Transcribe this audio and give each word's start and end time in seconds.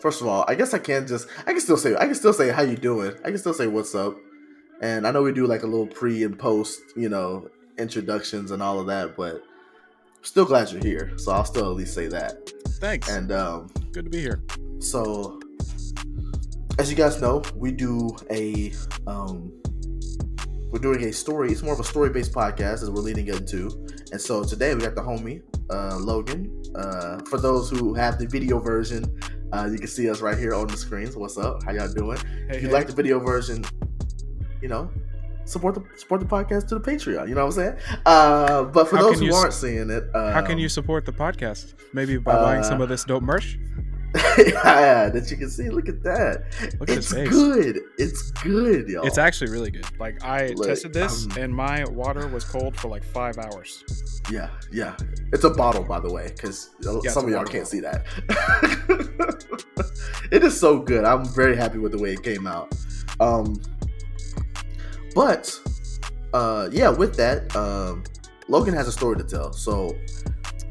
first 0.00 0.20
of 0.20 0.26
all, 0.26 0.44
I 0.48 0.54
guess 0.54 0.74
I 0.74 0.78
can 0.78 1.06
just 1.06 1.28
I 1.46 1.52
can 1.52 1.60
still 1.60 1.76
say 1.76 1.94
I 1.94 2.06
can 2.06 2.14
still 2.14 2.32
say 2.32 2.50
how 2.50 2.62
you 2.62 2.76
doing. 2.76 3.12
I 3.24 3.28
can 3.28 3.38
still 3.38 3.54
say 3.54 3.66
what's 3.66 3.94
up. 3.94 4.16
And 4.82 5.06
I 5.06 5.10
know 5.10 5.22
we 5.22 5.32
do 5.32 5.46
like 5.46 5.62
a 5.62 5.66
little 5.66 5.86
pre 5.86 6.24
and 6.24 6.38
post, 6.38 6.80
you 6.96 7.08
know, 7.08 7.48
introductions 7.78 8.50
and 8.50 8.62
all 8.62 8.80
of 8.80 8.86
that, 8.86 9.16
but 9.16 9.42
still 10.22 10.44
glad 10.44 10.72
you're 10.72 10.82
here. 10.82 11.12
So 11.18 11.32
I'll 11.32 11.44
still 11.44 11.70
at 11.70 11.76
least 11.76 11.94
say 11.94 12.06
that. 12.08 12.50
Thanks. 12.80 13.08
And 13.08 13.30
um 13.32 13.68
good 13.92 14.04
to 14.04 14.10
be 14.10 14.20
here. 14.20 14.42
So 14.78 15.40
as 16.78 16.90
you 16.90 16.96
guys 16.96 17.20
know, 17.20 17.42
we 17.54 17.72
do 17.72 18.10
a 18.30 18.72
um 19.06 19.52
we're 20.70 20.78
doing 20.78 21.04
a 21.04 21.12
story. 21.12 21.50
It's 21.50 21.62
more 21.62 21.74
of 21.74 21.80
a 21.80 21.84
story-based 21.84 22.32
podcast 22.32 22.82
as 22.82 22.90
we're 22.90 23.02
leading 23.02 23.26
into. 23.26 23.86
And 24.12 24.20
so 24.20 24.44
today 24.44 24.72
we 24.74 24.82
got 24.82 24.94
the 24.94 25.02
homie 25.02 25.42
uh, 25.70 25.96
Logan. 25.98 26.62
Uh, 26.74 27.18
for 27.28 27.38
those 27.38 27.70
who 27.70 27.94
have 27.94 28.18
the 28.18 28.26
video 28.26 28.58
version, 28.58 29.04
uh, 29.52 29.68
you 29.70 29.78
can 29.78 29.88
see 29.88 30.08
us 30.08 30.20
right 30.20 30.38
here 30.38 30.54
on 30.54 30.66
the 30.66 30.76
screens. 30.76 31.16
What's 31.16 31.38
up? 31.38 31.62
How 31.64 31.72
y'all 31.72 31.92
doing? 31.92 32.18
Hey, 32.48 32.56
if 32.56 32.62
you 32.62 32.68
hey. 32.68 32.74
like 32.74 32.86
the 32.86 32.92
video 32.92 33.18
version, 33.18 33.64
you 34.62 34.68
know, 34.68 34.90
support 35.44 35.74
the 35.74 35.84
support 35.96 36.20
the 36.20 36.26
podcast 36.26 36.68
to 36.68 36.78
the 36.78 36.80
Patreon. 36.80 37.28
You 37.28 37.34
know 37.34 37.46
what 37.46 37.58
I'm 37.58 37.76
saying? 37.76 37.76
Uh, 38.06 38.64
but 38.64 38.88
for 38.88 38.96
How 38.96 39.02
those 39.02 39.20
who 39.20 39.34
aren't 39.34 39.52
seeing 39.52 39.90
it, 39.90 40.04
um, 40.14 40.32
How 40.32 40.42
can 40.42 40.58
you 40.58 40.68
support 40.68 41.04
the 41.04 41.12
podcast? 41.12 41.74
Maybe 41.92 42.16
by 42.16 42.34
buying 42.36 42.62
some 42.62 42.80
uh, 42.80 42.84
of 42.84 42.88
this 42.88 43.04
dope 43.04 43.22
merch. 43.22 43.58
yeah, 44.38 45.08
that 45.08 45.30
you 45.30 45.36
can 45.36 45.48
see. 45.48 45.70
Look 45.70 45.88
at 45.88 46.02
that. 46.02 46.44
Look 46.80 46.90
at 46.90 46.98
it's 46.98 47.12
good. 47.12 47.80
It's 47.98 48.30
good, 48.32 48.88
y'all. 48.88 49.06
It's 49.06 49.18
actually 49.18 49.52
really 49.52 49.70
good. 49.70 49.86
Like 50.00 50.24
I 50.24 50.48
Look, 50.48 50.66
tested 50.66 50.92
this, 50.92 51.26
um, 51.26 51.32
and 51.38 51.54
my 51.54 51.84
water 51.90 52.26
was 52.26 52.44
cold 52.44 52.76
for 52.76 52.88
like 52.88 53.04
five 53.04 53.38
hours. 53.38 54.22
Yeah, 54.30 54.50
yeah. 54.72 54.96
It's 55.32 55.44
a 55.44 55.50
bottle, 55.50 55.84
by 55.84 56.00
the 56.00 56.12
way, 56.12 56.32
because 56.34 56.70
it's 56.80 57.14
some 57.14 57.26
of 57.26 57.30
y'all 57.30 57.44
can't 57.44 57.68
see 57.68 57.80
that. 57.80 58.04
it 60.32 60.42
is 60.42 60.58
so 60.58 60.80
good. 60.80 61.04
I'm 61.04 61.24
very 61.26 61.56
happy 61.56 61.78
with 61.78 61.92
the 61.92 61.98
way 61.98 62.14
it 62.14 62.22
came 62.22 62.46
out. 62.48 62.74
Um, 63.20 63.60
but 65.14 65.56
uh, 66.32 66.68
yeah, 66.72 66.88
with 66.88 67.14
that, 67.16 67.54
um, 67.54 68.02
Logan 68.48 68.74
has 68.74 68.88
a 68.88 68.92
story 68.92 69.16
to 69.18 69.24
tell. 69.24 69.52
So 69.52 69.96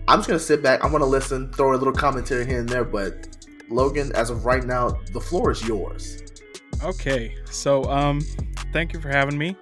I'm 0.09 0.19
just 0.19 0.28
gonna 0.28 0.39
sit 0.39 0.63
back. 0.63 0.83
I'm 0.83 0.91
gonna 0.91 1.06
listen, 1.06 1.53
throw 1.53 1.73
a 1.73 1.78
little 1.78 1.94
commentary 1.94 2.45
here 2.45 2.59
and 2.59 2.67
there. 2.67 2.83
But 2.83 3.28
Logan, 3.70 4.12
as 4.16 4.30
of 4.30 4.45
right 4.45 4.64
now, 4.64 4.89
the 5.14 5.22
floor 5.22 5.52
is 5.52 5.66
yours, 5.67 6.23
Okay, 6.84 7.36
so 7.45 7.84
um, 7.86 8.22
thank 8.72 8.94
you 8.94 9.02
for 9.02 9.09
having 9.09 9.38
me. 9.38 9.56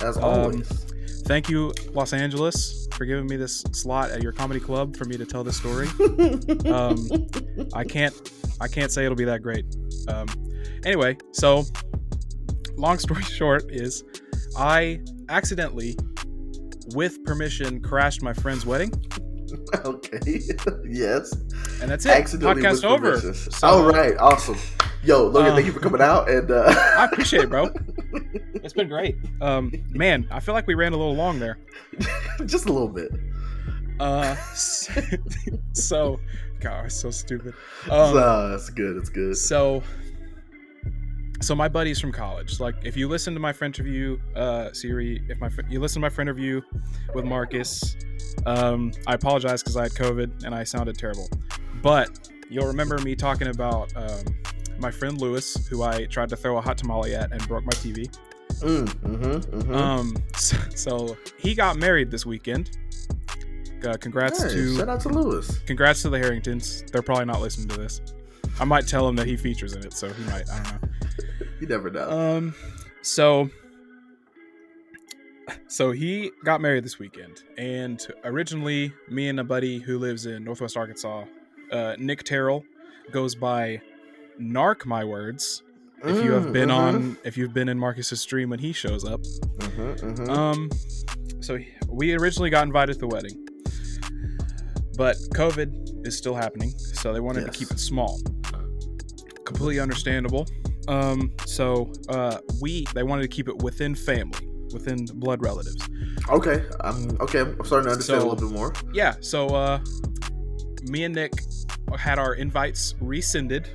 as 0.00 0.16
Um, 0.16 0.24
always. 0.24 0.68
Thank 1.26 1.48
you, 1.48 1.72
Los 1.92 2.12
Angeles, 2.12 2.88
for 2.94 3.04
giving 3.04 3.26
me 3.26 3.36
this 3.36 3.60
slot 3.72 4.10
at 4.10 4.22
your 4.22 4.32
comedy 4.32 4.58
club 4.58 4.96
for 4.96 5.04
me 5.04 5.16
to 5.16 5.24
tell 5.24 5.44
this 5.44 5.56
story. 5.56 5.86
um, 6.72 7.06
I 7.74 7.84
can't, 7.84 8.14
I 8.60 8.68
can't 8.68 8.90
say 8.90 9.04
it'll 9.04 9.16
be 9.16 9.24
that 9.26 9.42
great. 9.42 9.64
Um, 10.08 10.26
anyway, 10.84 11.16
so 11.32 11.64
long 12.76 12.98
story 12.98 13.22
short 13.38 13.64
is, 13.68 14.02
I 14.56 15.00
accidentally, 15.28 15.96
with 16.94 17.22
permission, 17.24 17.80
crashed 17.80 18.22
my 18.22 18.32
friend's 18.32 18.66
wedding, 18.66 18.92
okay. 19.84 20.18
yes. 20.88 21.32
and 21.80 21.90
that's 21.90 22.06
it. 22.06 22.10
accidentally 22.12 22.62
Podcast 22.62 22.84
over. 22.84 23.18
So- 23.32 23.66
All 23.66 23.84
right, 23.84 24.16
awesome. 24.18 24.56
Yo, 25.04 25.26
Logan, 25.26 25.52
Uh, 25.52 25.54
thank 25.56 25.66
you 25.66 25.72
for 25.72 25.80
coming 25.80 26.00
out. 26.00 26.30
And 26.30 26.50
uh, 26.50 26.64
I 26.96 27.06
appreciate 27.06 27.42
it, 27.44 27.50
bro. 27.50 27.70
It's 28.54 28.72
been 28.74 28.88
great. 28.88 29.16
Um, 29.40 29.72
man, 29.90 30.28
I 30.30 30.38
feel 30.40 30.54
like 30.54 30.66
we 30.68 30.74
ran 30.74 30.92
a 30.92 30.96
little 30.96 31.16
long 31.16 31.40
there. 31.40 31.58
just 32.46 32.66
a 32.66 32.72
little 32.72 32.88
bit. 32.88 33.10
Uh, 33.98 34.34
so, 35.72 36.20
God, 36.60 36.86
it's 36.86 36.94
so 36.94 37.10
stupid. 37.10 37.54
Um, 37.90 38.16
uh, 38.16 38.54
it's 38.54 38.70
good. 38.70 38.96
It's 38.96 39.08
good. 39.08 39.36
so, 39.36 39.82
so 41.42 41.54
my 41.54 41.68
buddies 41.68 42.00
from 42.00 42.12
college. 42.12 42.60
Like, 42.60 42.76
if 42.84 42.96
you 42.96 43.08
listen 43.08 43.34
to 43.34 43.40
my 43.40 43.52
friend 43.52 43.76
review, 43.78 44.20
uh, 44.36 44.72
Siri, 44.72 45.22
if 45.28 45.38
my 45.40 45.48
fr- 45.48 45.62
you 45.68 45.80
listen 45.80 46.00
to 46.00 46.00
my 46.00 46.08
friend 46.10 46.28
review 46.28 46.62
with 47.14 47.24
Marcus, 47.24 47.96
um, 48.46 48.92
I 49.06 49.14
apologize 49.14 49.62
because 49.62 49.76
I 49.76 49.82
had 49.84 49.92
COVID 49.92 50.44
and 50.44 50.54
I 50.54 50.64
sounded 50.64 50.96
terrible. 50.98 51.28
But 51.82 52.28
you'll 52.48 52.66
remember 52.68 52.98
me 52.98 53.14
talking 53.16 53.48
about 53.48 53.92
um, 53.96 54.24
my 54.78 54.90
friend 54.90 55.20
Lewis, 55.20 55.66
who 55.68 55.82
I 55.82 56.06
tried 56.06 56.28
to 56.30 56.36
throw 56.36 56.56
a 56.56 56.60
hot 56.60 56.78
tamale 56.78 57.14
at 57.14 57.32
and 57.32 57.46
broke 57.48 57.64
my 57.64 57.72
TV. 57.72 58.08
Mm, 58.60 58.84
mm-hmm, 58.86 59.56
mm-hmm. 59.58 59.74
Um, 59.74 60.16
so, 60.36 60.56
so 60.74 61.16
he 61.38 61.54
got 61.54 61.76
married 61.76 62.10
this 62.10 62.24
weekend. 62.24 62.78
Uh, 63.84 63.96
congrats 63.96 64.40
Hey, 64.42 64.50
to 64.50 64.76
shout 64.76 64.88
out 64.88 65.00
to 65.00 65.08
Lewis. 65.08 65.58
congrats 65.66 66.02
to 66.02 66.08
the 66.08 66.18
Harringtons. 66.18 66.84
They're 66.92 67.02
probably 67.02 67.24
not 67.24 67.40
listening 67.40 67.66
to 67.68 67.76
this. 67.76 68.00
I 68.60 68.64
might 68.64 68.86
tell 68.86 69.08
him 69.08 69.16
that 69.16 69.26
he 69.26 69.36
features 69.36 69.72
in 69.72 69.84
it, 69.84 69.92
so 69.92 70.08
he 70.12 70.22
might. 70.24 70.48
I 70.48 70.62
don't 70.62 70.82
know. 70.82 70.88
You 71.62 71.68
never 71.68 71.90
know. 71.90 72.10
Um, 72.10 72.54
so 73.02 73.48
so 75.68 75.92
he 75.92 76.32
got 76.44 76.60
married 76.60 76.82
this 76.84 76.98
weekend, 76.98 77.44
and 77.56 78.04
originally, 78.24 78.92
me 79.08 79.28
and 79.28 79.38
a 79.38 79.44
buddy 79.44 79.78
who 79.78 80.00
lives 80.00 80.26
in 80.26 80.42
Northwest 80.42 80.76
Arkansas, 80.76 81.24
uh, 81.70 81.94
Nick 82.00 82.24
Terrell, 82.24 82.64
goes 83.12 83.36
by 83.36 83.80
Narc. 84.40 84.84
My 84.86 85.04
words. 85.04 85.62
If 86.04 86.20
you 86.20 86.32
have 86.32 86.46
Mm, 86.46 86.52
been 86.52 86.70
on, 86.72 87.16
if 87.22 87.36
you've 87.36 87.54
been 87.54 87.68
in 87.68 87.78
Marcus's 87.78 88.20
stream 88.20 88.50
when 88.50 88.58
he 88.58 88.72
shows 88.72 89.04
up, 89.04 89.20
mhm, 89.20 90.00
mhm. 90.00 90.28
um, 90.28 90.68
so 91.40 91.60
we 91.88 92.12
originally 92.14 92.50
got 92.50 92.66
invited 92.66 92.94
to 92.94 92.98
the 92.98 93.06
wedding, 93.06 93.46
but 94.96 95.14
COVID 95.36 96.04
is 96.04 96.18
still 96.18 96.34
happening, 96.34 96.70
so 96.76 97.12
they 97.12 97.20
wanted 97.20 97.44
Yes. 97.46 97.52
to 97.52 97.58
keep 97.60 97.70
it 97.70 97.78
small. 97.78 98.18
Completely 99.44 99.78
understandable. 99.78 100.48
Um, 100.88 101.32
so 101.46 101.92
uh, 102.08 102.38
we 102.60 102.84
they 102.94 103.02
wanted 103.02 103.22
to 103.22 103.28
keep 103.28 103.48
it 103.48 103.58
within 103.62 103.94
family, 103.94 104.48
within 104.72 105.04
blood 105.14 105.42
relatives. 105.42 105.88
okay. 106.28 106.64
I'm, 106.80 107.10
okay. 107.20 107.40
I'm 107.40 107.64
starting 107.64 107.86
to 107.86 107.92
understand 107.92 108.20
So- 108.20 108.28
a 108.28 108.28
little 108.28 108.48
bit 108.48 108.56
more. 108.56 108.72
Yeah. 108.92 109.14
So 109.20 109.48
uh, 109.48 109.80
me 110.84 111.04
and 111.04 111.14
Nick 111.14 111.32
had 111.96 112.18
our 112.18 112.34
invites 112.34 112.94
rescinded 113.00 113.68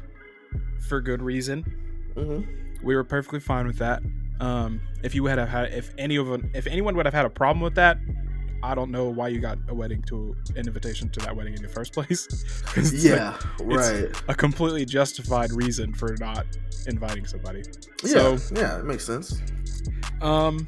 for 0.87 1.01
good 1.01 1.21
reason. 1.21 1.63
hmm 2.15 2.41
we 2.83 2.95
were 2.95 3.03
perfectly 3.03 3.39
fine 3.39 3.65
with 3.65 3.79
that. 3.79 4.03
Um, 4.39 4.81
if 5.03 5.15
you 5.15 5.25
had 5.25 5.39
had, 5.39 5.73
if 5.73 5.93
any 5.97 6.15
of 6.15 6.29
if 6.53 6.67
anyone 6.67 6.95
would 6.95 7.05
have 7.07 7.13
had 7.13 7.25
a 7.25 7.29
problem 7.29 7.59
with 7.61 7.73
that, 7.75 7.97
I 8.63 8.73
don't 8.75 8.91
know 8.91 9.05
why 9.09 9.27
you 9.29 9.39
got 9.39 9.57
a 9.69 9.73
wedding 9.75 10.01
to 10.03 10.35
an 10.55 10.67
invitation 10.67 11.09
to 11.09 11.19
that 11.21 11.35
wedding 11.35 11.53
in 11.53 11.61
the 11.61 11.67
first 11.69 11.93
place. 11.93 12.27
it's 12.75 12.93
like 12.93 13.03
Yeah. 13.03 13.37
right. 13.61 14.09
a 14.27 14.33
completely 14.35 14.85
justified 14.85 15.51
reason 15.53 15.93
for 15.93 16.15
not 16.19 16.45
inviting 16.87 17.25
somebody. 17.25 17.63
yeah. 18.03 18.35
So, 18.37 18.55
yeah. 18.55 18.79
It 18.79 18.85
makes 18.85 19.05
sense. 19.05 19.41
um, 20.21 20.65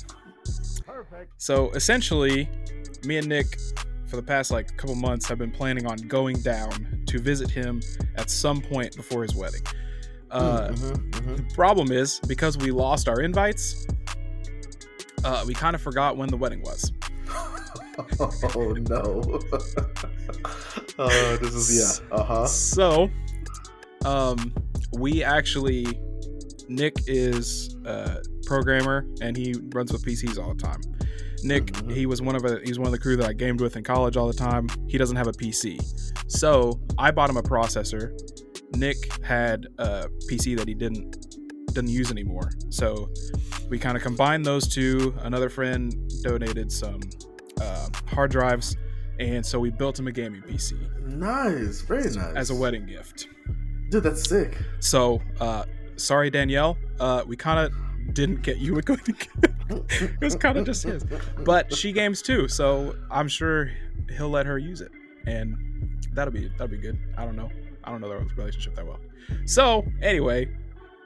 so 1.37 1.71
essentially, 1.71 2.49
me 3.05 3.17
and 3.17 3.27
Nick, 3.27 3.57
for 4.07 4.15
the 4.15 4.23
past 4.23 4.51
like 4.51 4.75
couple 4.77 4.95
months, 4.95 5.27
have 5.27 5.37
been 5.37 5.51
planning 5.51 5.85
on 5.87 5.97
going 5.97 6.37
down 6.41 7.03
to 7.07 7.19
visit 7.19 7.49
him 7.49 7.81
at 8.15 8.29
some 8.29 8.61
point 8.61 8.95
before 8.95 9.23
his 9.23 9.35
wedding. 9.35 9.61
Uh, 10.31 10.69
Mhm, 10.69 11.09
mhm. 11.11 11.49
The 11.49 11.55
problem 11.55 11.91
is 11.91 12.19
because 12.27 12.57
we 12.57 12.71
lost 12.71 13.07
our 13.09 13.21
invites, 13.21 13.87
uh, 15.23 15.43
we 15.47 15.53
kind 15.53 15.75
of 15.75 15.81
forgot 15.81 16.17
when 16.17 16.29
the 16.29 16.37
wedding 16.37 16.61
was. 16.61 16.91
Oh 18.55 18.73
no. 18.73 19.39
oh, 20.99 21.37
this 21.41 21.53
is 21.53 22.01
yeah. 22.11 22.15
Uh 22.17 22.23
huh. 22.23 22.45
So, 22.47 23.09
um, 24.05 24.53
we 24.97 25.23
actually, 25.23 25.85
Nick 26.67 26.95
is 27.07 27.75
a 27.85 28.21
programmer 28.45 29.05
and 29.21 29.35
he 29.37 29.55
runs 29.73 29.91
with 29.91 30.03
PCs 30.05 30.39
all 30.41 30.53
the 30.53 30.61
time. 30.61 30.81
Nick, 31.43 31.67
Mhm. 31.67 31.91
he 31.95 32.05
was 32.05 32.21
one 32.21 32.35
of 32.35 32.43
a, 32.45 32.59
he's 32.65 32.77
one 32.79 32.87
of 32.87 32.91
the 32.91 32.99
crew 32.99 33.15
that 33.17 33.27
I 33.29 33.33
gamed 33.33 33.61
with 33.61 33.77
in 33.77 33.83
college 33.83 34.17
all 34.17 34.27
the 34.27 34.33
time. 34.33 34.67
He 34.87 34.97
doesn't 34.97 35.15
have 35.15 35.27
a 35.27 35.31
PC, 35.31 35.79
so 36.27 36.79
I 36.97 37.11
bought 37.11 37.29
him 37.29 37.37
a 37.37 37.43
processor. 37.43 38.11
Nick 38.75 38.97
had 39.23 39.67
a 39.77 40.07
PC 40.29 40.57
that 40.57 40.67
he 40.67 40.73
didn't 40.73 41.25
didn't 41.73 41.89
use 41.91 42.11
anymore, 42.11 42.49
so 42.69 43.09
we 43.69 43.77
kind 43.79 43.95
of 43.95 44.03
combined 44.03 44.43
those 44.45 44.67
two. 44.67 45.13
Another 45.19 45.49
friend 45.49 45.93
donated 46.23 46.71
some 46.71 46.99
uh, 47.61 47.87
hard 48.07 48.31
drives, 48.31 48.75
and 49.19 49.45
so 49.45 49.59
we 49.59 49.69
built 49.69 49.99
him 49.99 50.07
a 50.07 50.11
gaming 50.11 50.41
PC 50.41 50.73
Nice. 51.07 51.81
Very 51.81 52.03
nice. 52.03 52.35
as 52.35 52.49
a 52.49 52.55
wedding 52.55 52.85
gift. 52.85 53.27
Dude, 53.89 54.03
that's 54.03 54.27
sick. 54.29 54.57
So, 54.79 55.21
uh, 55.39 55.65
sorry, 55.95 56.29
Danielle. 56.29 56.77
Uh, 56.99 57.23
we 57.25 57.35
kind 57.35 57.59
of 57.59 58.13
didn't 58.13 58.41
get 58.43 58.57
you 58.57 58.77
a 58.77 58.81
good 58.81 59.03
gift. 59.05 59.27
it 60.01 60.21
was 60.21 60.35
kind 60.35 60.57
of 60.57 60.65
just 60.65 60.83
his. 60.83 61.03
But 61.43 61.73
she 61.75 61.91
games 61.91 62.21
too, 62.21 62.47
so 62.47 62.95
I'm 63.09 63.27
sure 63.27 63.71
he'll 64.15 64.29
let 64.29 64.45
her 64.45 64.57
use 64.57 64.81
it, 64.81 64.91
and 65.27 65.55
that'll 66.13 66.33
be 66.33 66.47
that'll 66.49 66.67
be 66.67 66.77
good. 66.77 66.97
I 67.17 67.25
don't 67.25 67.35
know. 67.35 67.49
I 67.83 67.91
don't 67.91 68.01
know 68.01 68.09
their 68.09 68.19
relationship 68.35 68.75
that 68.75 68.85
well. 68.85 68.99
So 69.45 69.85
anyway, 70.01 70.47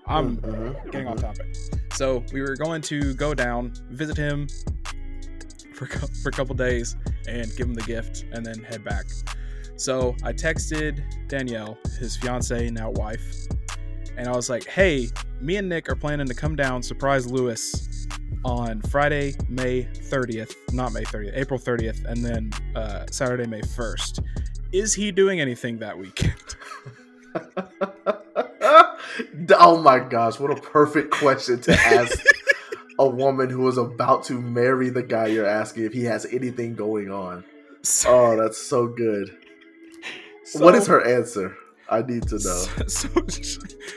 I'm 0.08 0.38
Mhm. 0.38 0.92
getting 0.92 1.08
off 1.08 1.18
topic. 1.22 1.56
So 1.94 2.24
we 2.34 2.42
were 2.42 2.56
going 2.56 2.82
to 2.84 3.14
go 3.14 3.34
down, 3.34 3.74
visit 3.92 4.18
him 4.18 4.48
for 5.86 6.08
for 6.08 6.30
a 6.30 6.32
couple 6.32 6.56
days, 6.56 6.96
and 7.28 7.56
give 7.56 7.68
him 7.68 7.74
the 7.74 7.84
gift, 7.84 8.26
and 8.32 8.46
then 8.46 8.64
head 8.64 8.84
back. 8.84 9.06
So 9.76 10.16
I 10.24 10.34
texted 10.34 11.04
Danielle, 11.28 11.78
his 12.00 12.16
fiance 12.18 12.70
now 12.70 12.92
wife, 12.92 13.48
and 14.18 14.28
I 14.28 14.32
was 14.36 14.50
like, 14.50 14.66
"Hey, 14.66 15.10
me 15.42 15.58
and 15.58 15.68
Nick 15.70 15.90
are 15.90 15.96
planning 15.96 16.28
to 16.28 16.34
come 16.34 16.56
down 16.56 16.84
surprise 16.84 17.30
Lewis 17.30 18.08
on 18.46 18.82
Friday, 18.84 19.36
May 19.50 19.84
30th, 19.84 20.56
not 20.74 20.94
May 20.94 21.04
30th, 21.04 21.36
April 21.36 21.60
30th, 21.60 22.06
and 22.06 22.24
then 22.24 22.52
uh, 22.76 23.06
Saturday, 23.10 23.46
May 23.48 23.62
1st. 23.62 24.24
Is 24.72 24.94
he 24.94 25.12
doing 25.12 25.40
anything 25.40 25.80
that 25.80 25.98
weekend?" 25.98 26.34
oh 29.52 29.82
my 29.82 30.00
gosh, 30.00 30.40
what 30.40 30.52
a 30.52 30.62
perfect 30.62 31.12
question 31.12 31.60
to 31.62 31.74
ask 31.74 32.24
a 33.00 33.08
woman 33.08 33.50
who 33.50 33.68
is 33.68 33.78
about 33.78 34.24
to 34.26 34.34
marry 34.40 34.90
the 34.90 35.04
guy 35.04 35.28
you're 35.28 35.46
asking 35.46 35.86
if 35.86 35.94
he 35.94 36.04
has 36.06 36.26
anything 36.28 36.76
going 36.76 37.12
on. 37.12 37.44
So, 37.82 38.10
Oh, 38.10 38.38
that's 38.42 38.58
so 38.58 38.88
good. 38.88 39.36
so- 40.44 40.64
what 40.64 40.76
is 40.76 40.88
her 40.88 41.06
answer? 41.06 41.56
I 41.90 42.02
need 42.02 42.24
to 42.30 42.36
know. 42.40 42.66
So, 42.88 43.08
so, 43.08 43.10
she, 43.30 43.44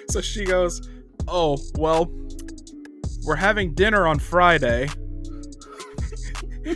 so 0.09 0.21
she 0.21 0.45
goes, 0.45 0.89
"Oh 1.29 1.57
well, 1.79 2.11
we're 3.25 3.37
having 3.37 3.75
dinner 3.75 4.07
on 4.07 4.19
Friday." 4.19 4.89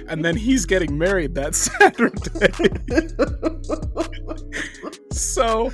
And 0.06 0.25
then 0.25 0.37
he's 0.37 0.66
getting 0.66 0.96
married 0.96 1.34
that 1.34 1.55
Saturday. 1.56 2.52
so, 5.12 5.73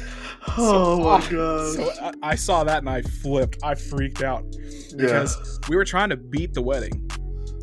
oh 0.56 0.99
my 1.00 1.20
god! 1.31 1.75
so. 1.75 1.90
I, 2.00 2.12
I 2.31 2.34
saw 2.34 2.64
that 2.64 2.78
and 2.78 2.88
I 2.88 3.02
flipped. 3.02 3.58
I 3.62 3.75
freaked 3.75 4.22
out 4.22 4.44
yeah. 4.98 5.06
because 5.06 5.60
we 5.69 5.76
were 5.76 5.84
trying 5.84 6.10
to 6.10 6.16
beat 6.16 6.54
the 6.54 6.62
wedding. 6.62 7.08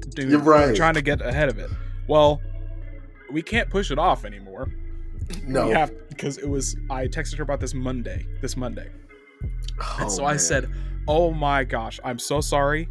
Dude, 0.10 0.30
You're 0.30 0.40
We 0.40 0.46
were 0.46 0.76
trying 0.76 0.94
to 0.94 1.02
get 1.02 1.22
ahead 1.22 1.50
of 1.50 1.58
it. 1.60 1.70
Well, 2.08 2.42
we 3.32 3.42
can't 3.42 3.70
push 3.70 3.92
it 3.92 3.98
off 3.98 4.26
anymore. 4.26 4.70
No. 5.46 5.68
We 5.68 5.74
have 5.74 5.92
because 6.10 6.38
it 6.38 6.48
was. 6.48 6.76
I 6.90 7.08
texted 7.08 7.38
her 7.38 7.44
about 7.44 7.60
this 7.60 7.74
Monday. 7.74 8.28
This 8.42 8.56
Monday. 8.58 8.90
Oh, 9.82 9.98
And 10.02 10.12
so 10.12 10.26
I 10.26 10.38
said, 10.38 10.70
"Oh 11.08 11.32
my 11.32 11.64
gosh, 11.64 12.00
I'm 12.04 12.20
so 12.20 12.42
sorry. 12.42 12.90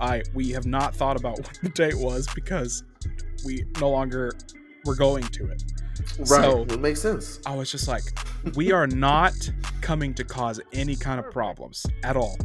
I 0.00 0.22
we 0.34 0.50
have 0.50 0.66
not 0.66 0.94
thought 0.94 1.16
about 1.18 1.38
what 1.38 1.58
the 1.62 1.68
date 1.68 1.96
was 1.96 2.26
because 2.34 2.82
we 3.44 3.64
no 3.80 3.90
longer 3.90 4.32
were 4.84 4.96
going 4.96 5.24
to 5.24 5.50
it." 5.50 5.62
right. 6.18 6.26
so- 6.26 6.62
it 6.62 6.80
makes 6.80 7.00
sense. 7.00 7.40
I 7.46 7.54
was 7.54 7.70
just 7.70 7.86
like, 7.86 8.02
"We 8.56 8.72
are 8.72 8.86
not 8.86 9.34
coming 9.80 10.14
to 10.14 10.24
cause 10.24 10.60
any 10.72 10.96
kind 10.96 11.20
of 11.20 11.30
problems 11.30 11.86
at 12.02 12.16
all. 12.16 12.38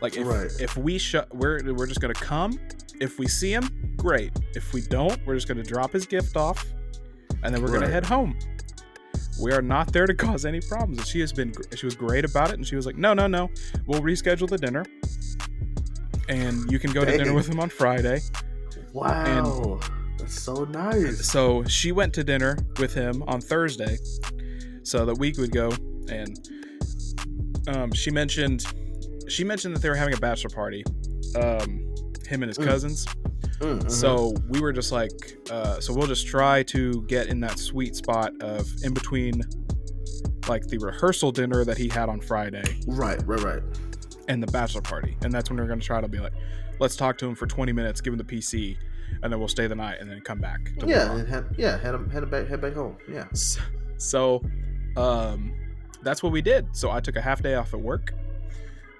Like 0.00 0.16
if 0.16 0.26
Right. 0.26 0.50
if 0.60 0.76
we 0.76 0.98
sh- 0.98 1.16
we're 1.32 1.72
we're 1.74 1.86
just 1.86 2.00
gonna 2.00 2.14
come. 2.14 2.58
If 3.00 3.18
we 3.18 3.26
see 3.28 3.52
him, 3.52 3.94
great. 3.96 4.32
If 4.54 4.72
we 4.72 4.80
don't, 4.82 5.18
we're 5.26 5.34
just 5.34 5.48
gonna 5.48 5.62
drop 5.62 5.92
his 5.92 6.06
gift 6.06 6.36
off, 6.36 6.64
and 7.42 7.54
then 7.54 7.62
we're 7.62 7.72
gonna 7.72 7.88
head 7.88 8.06
home." 8.06 8.36
We 9.40 9.52
are 9.52 9.60
not 9.60 9.92
there 9.92 10.06
to 10.06 10.14
cause 10.26 10.46
any 10.46 10.60
problems. 10.60 10.98
And 10.98 11.06
she 11.06 11.20
has 11.20 11.30
been, 11.30 11.52
she 11.74 11.84
was 11.84 11.94
great 11.94 12.24
about 12.24 12.48
it. 12.50 12.54
And 12.54 12.66
she 12.66 12.74
was 12.74 12.86
like, 12.86 12.96
no, 12.96 13.12
no, 13.12 13.26
no, 13.26 13.50
we'll 13.86 14.00
reschedule 14.00 14.48
the 14.48 14.56
dinner. 14.56 14.82
And 16.30 16.70
you 16.72 16.78
can 16.78 16.90
go 16.90 17.04
to 17.04 17.16
dinner 17.18 17.34
with 17.34 17.46
him 17.46 17.60
on 17.60 17.68
Friday. 17.68 18.20
Wow. 18.94 19.78
that's 20.18 20.40
so 20.40 20.64
nice. 20.64 21.26
So 21.30 21.64
she 21.64 21.92
went 21.92 22.14
to 22.14 22.24
dinner 22.24 22.56
with 22.78 22.94
him 22.94 23.22
on 23.26 23.42
Thursday 23.42 23.98
so 24.82 25.04
that 25.04 25.18
we 25.18 25.32
could 25.32 25.50
go. 25.52 25.70
And 26.08 26.48
um, 27.68 27.92
she 27.92 28.10
mentioned, 28.10 28.64
she 29.28 29.44
mentioned 29.44 29.74
that 29.74 29.80
they 29.82 29.88
were 29.88 29.94
having 29.96 30.14
a 30.14 30.18
bachelor 30.18 30.50
party, 30.50 30.84
um, 31.36 31.94
him 32.28 32.42
and 32.42 32.46
his 32.48 32.58
Mm. 32.58 32.64
cousins. 32.64 33.06
Mm, 33.60 33.80
mhm. 33.82 33.90
So 33.90 34.34
we 34.48 34.60
were 34.60 34.72
just 34.72 34.92
like, 34.92 35.38
uh, 35.50 35.80
so 35.80 35.94
we'll 35.94 36.06
just 36.06 36.26
try 36.26 36.62
to 36.64 37.02
get 37.08 37.28
in 37.28 37.40
that 37.40 37.58
sweet 37.58 37.96
spot 37.96 38.32
of 38.42 38.68
in 38.82 38.92
between 38.92 39.42
like 40.48 40.66
the 40.68 40.78
rehearsal 40.78 41.32
dinner 41.32 41.64
that 41.64 41.76
he 41.78 41.88
had 41.88 42.08
on 42.08 42.20
Friday 42.20 42.62
right, 42.86 43.20
right, 43.26 43.40
right. 43.42 43.62
and 44.28 44.42
the 44.42 44.46
bachelor 44.48 44.80
party. 44.82 45.16
And 45.22 45.32
that's 45.32 45.50
when 45.50 45.58
we're 45.58 45.66
going 45.66 45.80
to 45.80 45.86
try 45.86 46.00
to 46.00 46.06
be 46.08 46.18
like, 46.18 46.32
let's 46.78 46.94
talk 46.96 47.18
to 47.18 47.26
him 47.26 47.34
for 47.34 47.46
20 47.46 47.72
minutes, 47.72 48.00
give 48.00 48.12
him 48.12 48.18
the 48.18 48.24
PC, 48.24 48.76
and 49.22 49.32
then 49.32 49.38
we'll 49.40 49.48
stay 49.48 49.66
the 49.66 49.74
night 49.74 49.96
and 50.00 50.08
then 50.10 50.20
come 50.20 50.38
back. 50.38 50.70
Yeah, 50.84 51.12
and 51.16 51.26
head, 51.28 51.46
yeah, 51.56 51.78
head, 51.78 51.94
him- 51.94 52.10
head 52.10 52.30
back, 52.30 52.46
head 52.48 52.60
back 52.60 52.74
home. 52.74 52.96
Yeah. 53.10 53.26
So, 53.96 54.42
um, 54.96 55.52
that's 56.02 56.22
what 56.22 56.30
we 56.32 56.42
did. 56.42 56.76
So 56.76 56.90
I 56.90 57.00
took 57.00 57.16
a 57.16 57.20
half 57.22 57.42
day 57.42 57.54
off 57.54 57.72
at 57.74 57.80
work. 57.80 58.12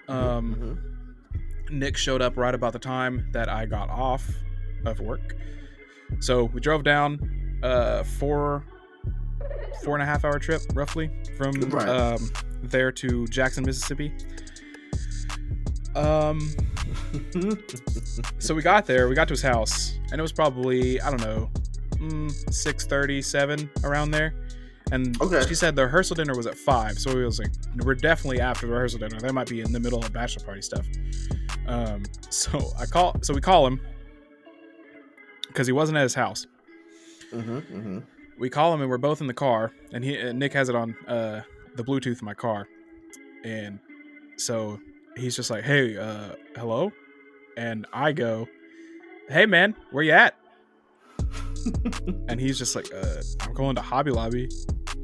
Um, 0.08 0.54
Mhm. 0.54 1.70
Nick 1.70 1.96
showed 1.96 2.22
up 2.22 2.36
right 2.36 2.54
about 2.54 2.72
the 2.72 2.78
time 2.78 3.28
that 3.32 3.48
I 3.48 3.66
got 3.66 3.88
off 3.90 4.28
of 4.84 5.00
work. 5.00 5.34
So 6.20 6.44
we 6.44 6.60
drove 6.60 6.84
down 6.84 7.58
uh 7.62 8.04
four 8.04 8.64
four 9.82 9.94
and 9.94 10.02
a 10.02 10.06
half 10.06 10.24
hour 10.24 10.38
trip 10.38 10.60
roughly 10.74 11.10
from 11.36 11.52
Right. 11.70 11.88
um 11.88 12.30
there 12.62 12.92
to 12.92 13.26
Jackson, 13.26 13.64
Mississippi. 13.64 14.12
Um 15.96 16.50
so 18.38 18.54
we 18.54 18.62
got 18.62 18.86
there, 18.86 19.08
we 19.08 19.14
got 19.14 19.26
to 19.28 19.32
his 19.32 19.42
house, 19.42 19.98
and 20.12 20.18
it 20.18 20.22
was 20.22 20.32
probably, 20.32 21.00
I 21.00 21.10
don't 21.10 21.20
know, 21.22 21.50
mm, 21.94 22.30
6.30, 22.52 23.22
7 23.24 23.68
around 23.82 24.10
there. 24.12 24.34
And 24.92 25.20
Okay. 25.20 25.42
she 25.48 25.54
said 25.54 25.74
the 25.74 25.82
rehearsal 25.84 26.14
dinner 26.14 26.34
was 26.36 26.46
at 26.46 26.56
5, 26.56 26.98
so 26.98 27.14
we 27.14 27.24
was 27.24 27.38
like, 27.40 27.50
we're 27.84 27.94
definitely 27.94 28.40
after 28.40 28.66
the 28.66 28.72
rehearsal 28.72 29.00
dinner. 29.00 29.18
They 29.20 29.32
might 29.32 29.48
be 29.48 29.60
in 29.60 29.72
the 29.72 29.80
middle 29.80 29.98
of 29.98 30.12
bachelor 30.12 30.44
party 30.44 30.62
stuff. 30.62 30.86
Um, 31.66 32.04
so 32.30 32.70
I 32.78 32.86
call, 32.86 33.16
so 33.22 33.34
we 33.34 33.40
call 33.40 33.66
him 33.66 33.80
because 35.48 35.66
he 35.66 35.72
wasn't 35.72 35.98
at 35.98 36.02
his 36.02 36.14
house. 36.14 36.46
Mhm, 37.32 37.62
mhm. 37.72 38.02
We 38.38 38.48
call 38.50 38.72
him 38.74 38.80
and 38.82 38.88
we're 38.90 38.98
both 38.98 39.20
in 39.20 39.26
the 39.26 39.34
car, 39.34 39.72
and 39.92 40.04
he 40.04 40.16
and 40.16 40.38
Nick 40.38 40.52
has 40.52 40.68
it 40.68 40.76
on 40.76 40.94
uh, 41.08 41.40
the 41.74 41.82
Bluetooth 41.82 42.20
in 42.20 42.24
my 42.24 42.34
car, 42.34 42.68
and 43.44 43.80
so 44.36 44.78
he's 45.16 45.34
just 45.34 45.50
like, 45.50 45.64
"Hey, 45.64 45.96
uh, 45.96 46.34
hello," 46.54 46.92
and 47.56 47.86
I 47.92 48.12
go, 48.12 48.46
"Hey, 49.28 49.46
man, 49.46 49.74
where 49.90 50.04
you 50.04 50.12
at?" 50.12 50.36
and 52.28 52.38
he's 52.38 52.58
just 52.58 52.76
like, 52.76 52.86
uh, 52.94 53.22
"I'm 53.40 53.54
going 53.54 53.74
to 53.76 53.82
Hobby 53.82 54.10
Lobby," 54.10 54.48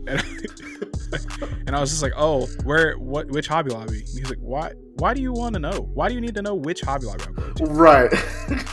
and, 0.07 0.23
and 1.67 1.77
I 1.77 1.81
was 1.81 1.91
just 1.91 2.03
like, 2.03 2.13
"Oh, 2.17 2.47
where? 2.65 2.95
What? 2.99 3.31
Which 3.31 3.49
Hobby 3.49 3.71
Lobby?" 3.71 4.01
And 4.01 4.09
he's 4.09 4.29
like, 4.29 4.39
"Why? 4.39 4.73
Why 4.97 5.15
do 5.15 5.21
you 5.21 5.33
want 5.33 5.55
to 5.55 5.59
know? 5.59 5.91
Why 5.95 6.09
do 6.09 6.15
you 6.15 6.21
need 6.21 6.35
to 6.35 6.43
know 6.43 6.55
which 6.55 6.81
Hobby 6.81 7.07
Lobby 7.07 7.25
I'm 7.27 7.35
going 7.35 7.55
to? 7.55 7.65
Right. 7.65 8.13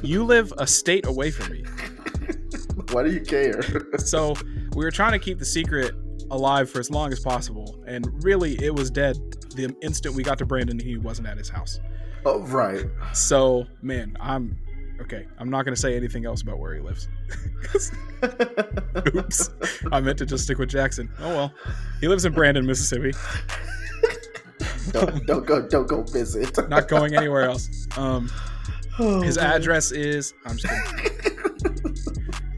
You 0.04 0.24
live 0.24 0.54
a 0.58 0.68
state 0.68 1.06
away 1.06 1.32
from 1.32 1.52
me." 1.52 1.64
Why 2.92 3.04
do 3.04 3.12
you 3.12 3.22
care? 3.22 3.62
so 4.00 4.36
we 4.76 4.84
were 4.84 4.92
trying 4.92 5.12
to 5.12 5.20
keep 5.20 5.38
the 5.38 5.46
secret 5.46 5.94
alive 6.32 6.70
for 6.70 6.80
as 6.80 6.90
long 6.90 7.12
as 7.12 7.20
possible 7.20 7.84
and 7.88 8.08
really 8.24 8.54
it 8.64 8.74
was 8.74 8.90
dead 8.92 9.18
the 9.56 9.76
instant 9.82 10.14
we 10.14 10.24
got 10.24 10.38
to 10.38 10.46
brandon 10.46 10.80
he 10.80 10.98
wasn't 10.98 11.28
at 11.28 11.38
his 11.38 11.50
house 11.50 11.80
oh, 12.26 12.42
right. 12.44 12.86
so 13.14 13.66
man 13.82 14.16
i'm 14.20 14.58
okay 15.02 15.26
i'm 15.38 15.50
not 15.50 15.64
going 15.66 15.74
to 15.74 15.80
say 15.80 15.96
anything 15.96 16.26
else 16.26 16.42
about 16.42 16.60
where 16.60 16.74
he 16.76 16.82
lives. 16.82 17.08
oops 19.16 19.50
i 19.92 20.00
meant 20.02 20.18
to 20.18 20.26
just 20.26 20.44
stick 20.44 20.58
with 20.58 20.70
jackson 20.70 21.10
oh 21.20 21.30
well 21.30 21.54
he 22.02 22.08
lives 22.08 22.26
in 22.26 22.34
brandon 22.34 22.66
mississippi 22.66 23.12
don't, 24.92 25.26
don't 25.28 25.46
go. 25.46 25.68
Don't 25.68 25.88
go 25.88 26.02
visit. 26.04 26.58
not 26.70 26.88
going 26.88 27.16
anywhere 27.16 27.44
else 27.44 27.88
um 27.98 28.30
Oh, 29.02 29.22
his 29.22 29.38
man. 29.38 29.46
address 29.52 29.92
is 29.92 30.34
i'm 30.46 30.58
just 30.58 30.96
kidding 30.98 31.96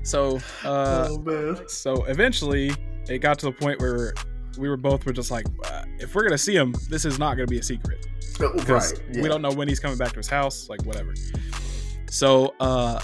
so 0.03 0.37
uh 0.65 1.07
oh. 1.09 1.63
So 1.67 2.03
eventually, 2.05 2.71
it 3.07 3.19
got 3.19 3.37
to 3.39 3.45
the 3.45 3.51
point 3.51 3.79
where 3.79 4.13
we 4.57 4.67
were 4.67 4.75
both 4.75 5.05
were 5.05 5.13
just 5.13 5.29
like, 5.31 5.45
uh, 5.65 5.83
if 5.99 6.15
we're 6.15 6.23
gonna 6.23 6.37
see 6.37 6.55
him, 6.55 6.73
this 6.89 7.05
is 7.05 7.19
not 7.19 7.35
gonna 7.35 7.47
be 7.47 7.59
a 7.59 7.63
secret 7.63 8.05
Oh, 8.41 8.51
because 8.57 8.99
we 9.13 9.23
don't 9.27 9.41
know 9.43 9.51
when 9.51 9.67
he's 9.67 9.79
coming 9.79 9.97
back 9.97 10.09
to 10.11 10.17
his 10.17 10.27
house, 10.27 10.67
like 10.67 10.83
whatever. 10.83 11.13
So 12.11 12.53
uh, 12.59 12.99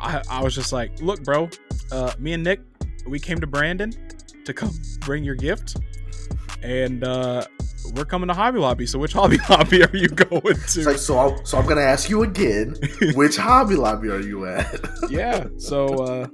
I, 0.00 0.22
I 0.30 0.42
was 0.42 0.54
just 0.54 0.72
like, 0.72 1.00
look, 1.02 1.22
bro, 1.22 1.50
uh, 1.92 2.12
me 2.18 2.32
and 2.32 2.42
Nick, 2.42 2.60
we 3.06 3.20
came 3.20 3.38
to 3.38 3.46
Brandon 3.46 3.92
to 4.46 4.54
come 4.54 4.70
bring 5.00 5.24
your 5.24 5.34
gift, 5.34 5.76
and 6.62 7.04
uh, 7.04 7.44
we're 7.94 8.06
coming 8.06 8.28
to 8.28 8.34
Hobby 8.34 8.58
Lobby. 8.58 8.86
So 8.86 8.98
which 8.98 9.12
Hobby 9.14 9.38
Lobby 9.50 9.84
are 9.84 9.94
you 9.94 10.08
going 10.08 10.56
to? 10.56 10.84
like, 10.84 10.96
so, 10.96 11.18
I'm, 11.18 11.44
so 11.44 11.58
I'm 11.58 11.66
gonna 11.66 11.82
ask 11.82 12.08
you 12.08 12.22
again. 12.22 12.76
Which 13.14 13.36
Hobby 13.36 13.76
Lobby 13.76 14.08
are 14.08 14.20
you 14.20 14.46
at? 14.46 14.74
yeah. 15.10 15.46
So 15.58 15.86
uh, 15.88 16.26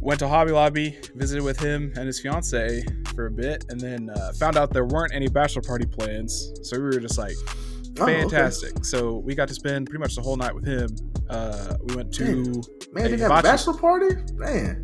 went 0.00 0.20
to 0.20 0.28
Hobby 0.28 0.52
Lobby, 0.52 0.96
visited 1.16 1.44
with 1.44 1.60
him 1.60 1.92
and 1.96 2.06
his 2.06 2.18
fiance 2.18 2.82
for 3.14 3.26
a 3.26 3.30
bit, 3.30 3.66
and 3.68 3.78
then 3.78 4.08
uh, 4.08 4.32
found 4.38 4.56
out 4.56 4.72
there 4.72 4.86
weren't 4.86 5.12
any 5.12 5.28
bachelor 5.28 5.62
party 5.62 5.84
plans. 5.84 6.50
So 6.62 6.78
we 6.78 6.84
were 6.84 6.98
just 6.98 7.18
like, 7.18 7.36
Oh, 8.00 8.04
okay. 8.04 8.20
fantastic. 8.20 8.84
So 8.84 9.16
we 9.16 9.34
got 9.34 9.48
to 9.48 9.54
spend 9.54 9.86
pretty 9.86 10.00
much 10.00 10.14
the 10.14 10.22
whole 10.22 10.36
night 10.36 10.54
with 10.54 10.64
him. 10.66 10.88
Uh, 11.28 11.76
we 11.84 11.96
went 11.96 12.12
to 12.14 12.62
Man, 12.92 13.10
Hey, 13.10 13.16
they 13.16 13.24
a 13.24 13.28
bachelor 13.28 13.74
party. 13.74 14.14
Man, 14.34 14.80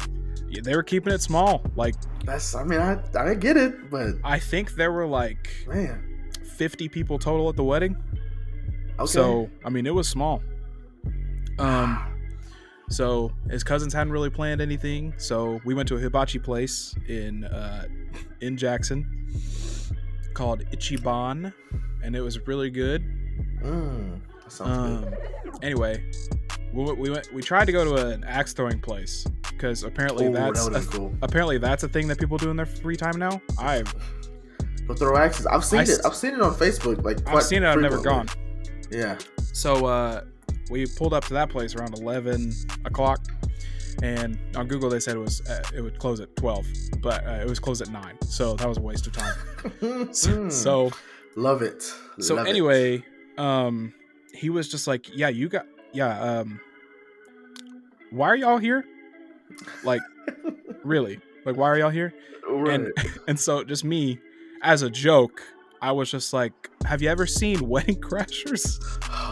yeah, 0.49 0.61
they 0.63 0.77
were 0.77 0.83
keeping 0.83 1.13
it 1.13 1.21
small. 1.21 1.63
Like 1.77 1.95
that's. 2.25 2.55
I 2.55 2.65
mean, 2.65 2.81
I 2.81 3.01
I 3.19 3.35
get 3.35 3.57
it, 3.57 3.91
but 3.91 4.15
I 4.23 4.39
think 4.39 4.75
there 4.75 4.93
were 4.93 5.07
like 5.07 5.49
man. 5.67 6.11
50 6.57 6.89
people 6.89 7.19
total 7.19 7.49
at 7.49 7.57
the 7.57 7.65
wedding. 7.65 7.97
Okay. 8.99 9.07
So 9.07 9.51
I 9.65 9.71
mean, 9.71 9.87
it 9.87 9.95
was 9.95 10.09
small. 10.09 10.43
Um. 11.59 12.11
So 12.91 13.33
his 13.51 13.65
cousins 13.65 13.95
hadn't 13.95 14.13
really 14.13 14.29
planned 14.29 14.61
anything, 14.61 15.15
so 15.17 15.59
we 15.65 15.73
went 15.73 15.89
to 15.89 15.97
a 15.97 15.99
hibachi 15.99 16.39
place 16.39 16.95
in 17.09 17.45
uh, 17.45 17.87
in 18.43 18.59
Jackson, 18.59 19.27
called 20.35 20.61
Ichiban, 20.67 21.55
and 22.05 22.15
it 22.15 22.21
was 22.21 22.47
really 22.47 22.71
good. 22.71 23.03
Mm, 23.63 24.21
sounds 24.49 25.05
Um, 25.07 25.15
anyway, 25.63 26.05
we, 26.73 26.85
went- 26.85 26.99
we 26.99 27.11
went. 27.11 27.33
We 27.33 27.43
tried 27.43 27.65
to 27.67 27.73
go 27.73 27.85
to 27.85 28.07
an 28.09 28.25
axe 28.25 28.53
throwing 28.53 28.81
place 28.81 29.25
because 29.51 29.83
apparently 29.85 30.27
good. 30.29 30.37
Oh, 30.37 30.69
that's 30.69 30.69
that 30.69 30.95
a, 30.95 30.99
cool. 30.99 31.15
apparently 31.23 31.59
that's 31.59 31.83
a 31.83 31.89
thing 31.89 32.07
that 32.09 32.19
people 32.19 32.37
do 32.39 32.51
in 32.51 32.57
their 32.57 32.67
free 32.67 32.97
time 32.97 33.19
now. 33.19 33.41
I've 33.59 33.93
Go 34.87 34.93
throw 34.95 35.17
axes. 35.17 35.47
I've 35.47 35.65
seen 35.65 35.81
I 35.81 35.83
it. 35.85 36.01
I've 36.05 36.15
seen 36.15 36.35
it 36.35 36.43
on 36.43 36.55
Facebook. 36.55 37.03
Like 37.03 37.27
I've 37.27 37.43
seen 37.43 37.63
it. 37.63 37.67
I've 37.69 37.81
never 37.81 38.01
gone. 38.03 38.29
Yeah. 38.91 39.17
So 39.39 39.87
uh, 39.87 40.25
we 40.71 40.87
pulled 40.87 41.15
up 41.15 41.25
to 41.25 41.33
that 41.35 41.49
place 41.49 41.75
around 41.75 41.99
eleven 41.99 42.53
o'clock, 42.85 43.25
and 44.03 44.39
on 44.57 44.69
Google 44.69 44.91
they 44.91 45.01
said 45.01 45.17
it 45.17 45.21
was 45.21 45.41
uh, 45.49 45.63
it 45.75 45.81
would 45.81 45.99
close 45.99 46.21
at 46.21 46.37
twelve, 46.37 46.67
but 47.01 47.27
uh, 47.27 47.31
it 47.41 47.49
was 47.49 47.59
closed 47.59 47.81
at 47.81 47.89
nine. 47.91 48.19
So 48.27 48.57
that 48.57 48.69
was 48.69 48.77
a 48.77 48.83
waste 48.83 49.07
of 49.07 49.15
time. 49.15 49.35
So, 50.13 50.51
so 50.51 50.91
love 51.37 51.63
it. 51.63 51.83
so 52.21 52.35
Love 52.35 52.47
it. 52.47 52.51
anyway, 52.51 53.05
um, 53.39 53.93
he 54.33 54.51
was 54.51 54.69
just 54.69 54.87
like, 54.87 55.09
"Yeah, 55.17 55.29
you 55.29 55.49
got 55.49 55.67
yeah. 55.93 56.21
Um, 56.21 56.61
why 58.11 58.29
are 58.29 58.37
y'all 58.37 58.59
here? 58.59 58.85
Like, 59.85 60.01
really? 60.85 61.21
Like, 61.45 61.57
why 61.57 61.69
are 61.69 61.79
y'all 61.79 61.91
here?" 61.91 62.15
right. 62.49 62.75
and- 62.81 62.93
And 63.29 63.41
so 63.41 63.65
just 63.65 63.85
me, 63.85 64.19
as 64.63 64.83
a 64.83 64.91
joke, 64.91 65.41
I 65.83 65.93
was 65.93 66.11
just 66.11 66.33
like, 66.33 66.53
"Have 66.87 67.03
you 67.03 67.09
ever 67.09 67.27
seen 67.27 67.67
Wedding 67.69 68.01
Crashers?" 68.01 68.79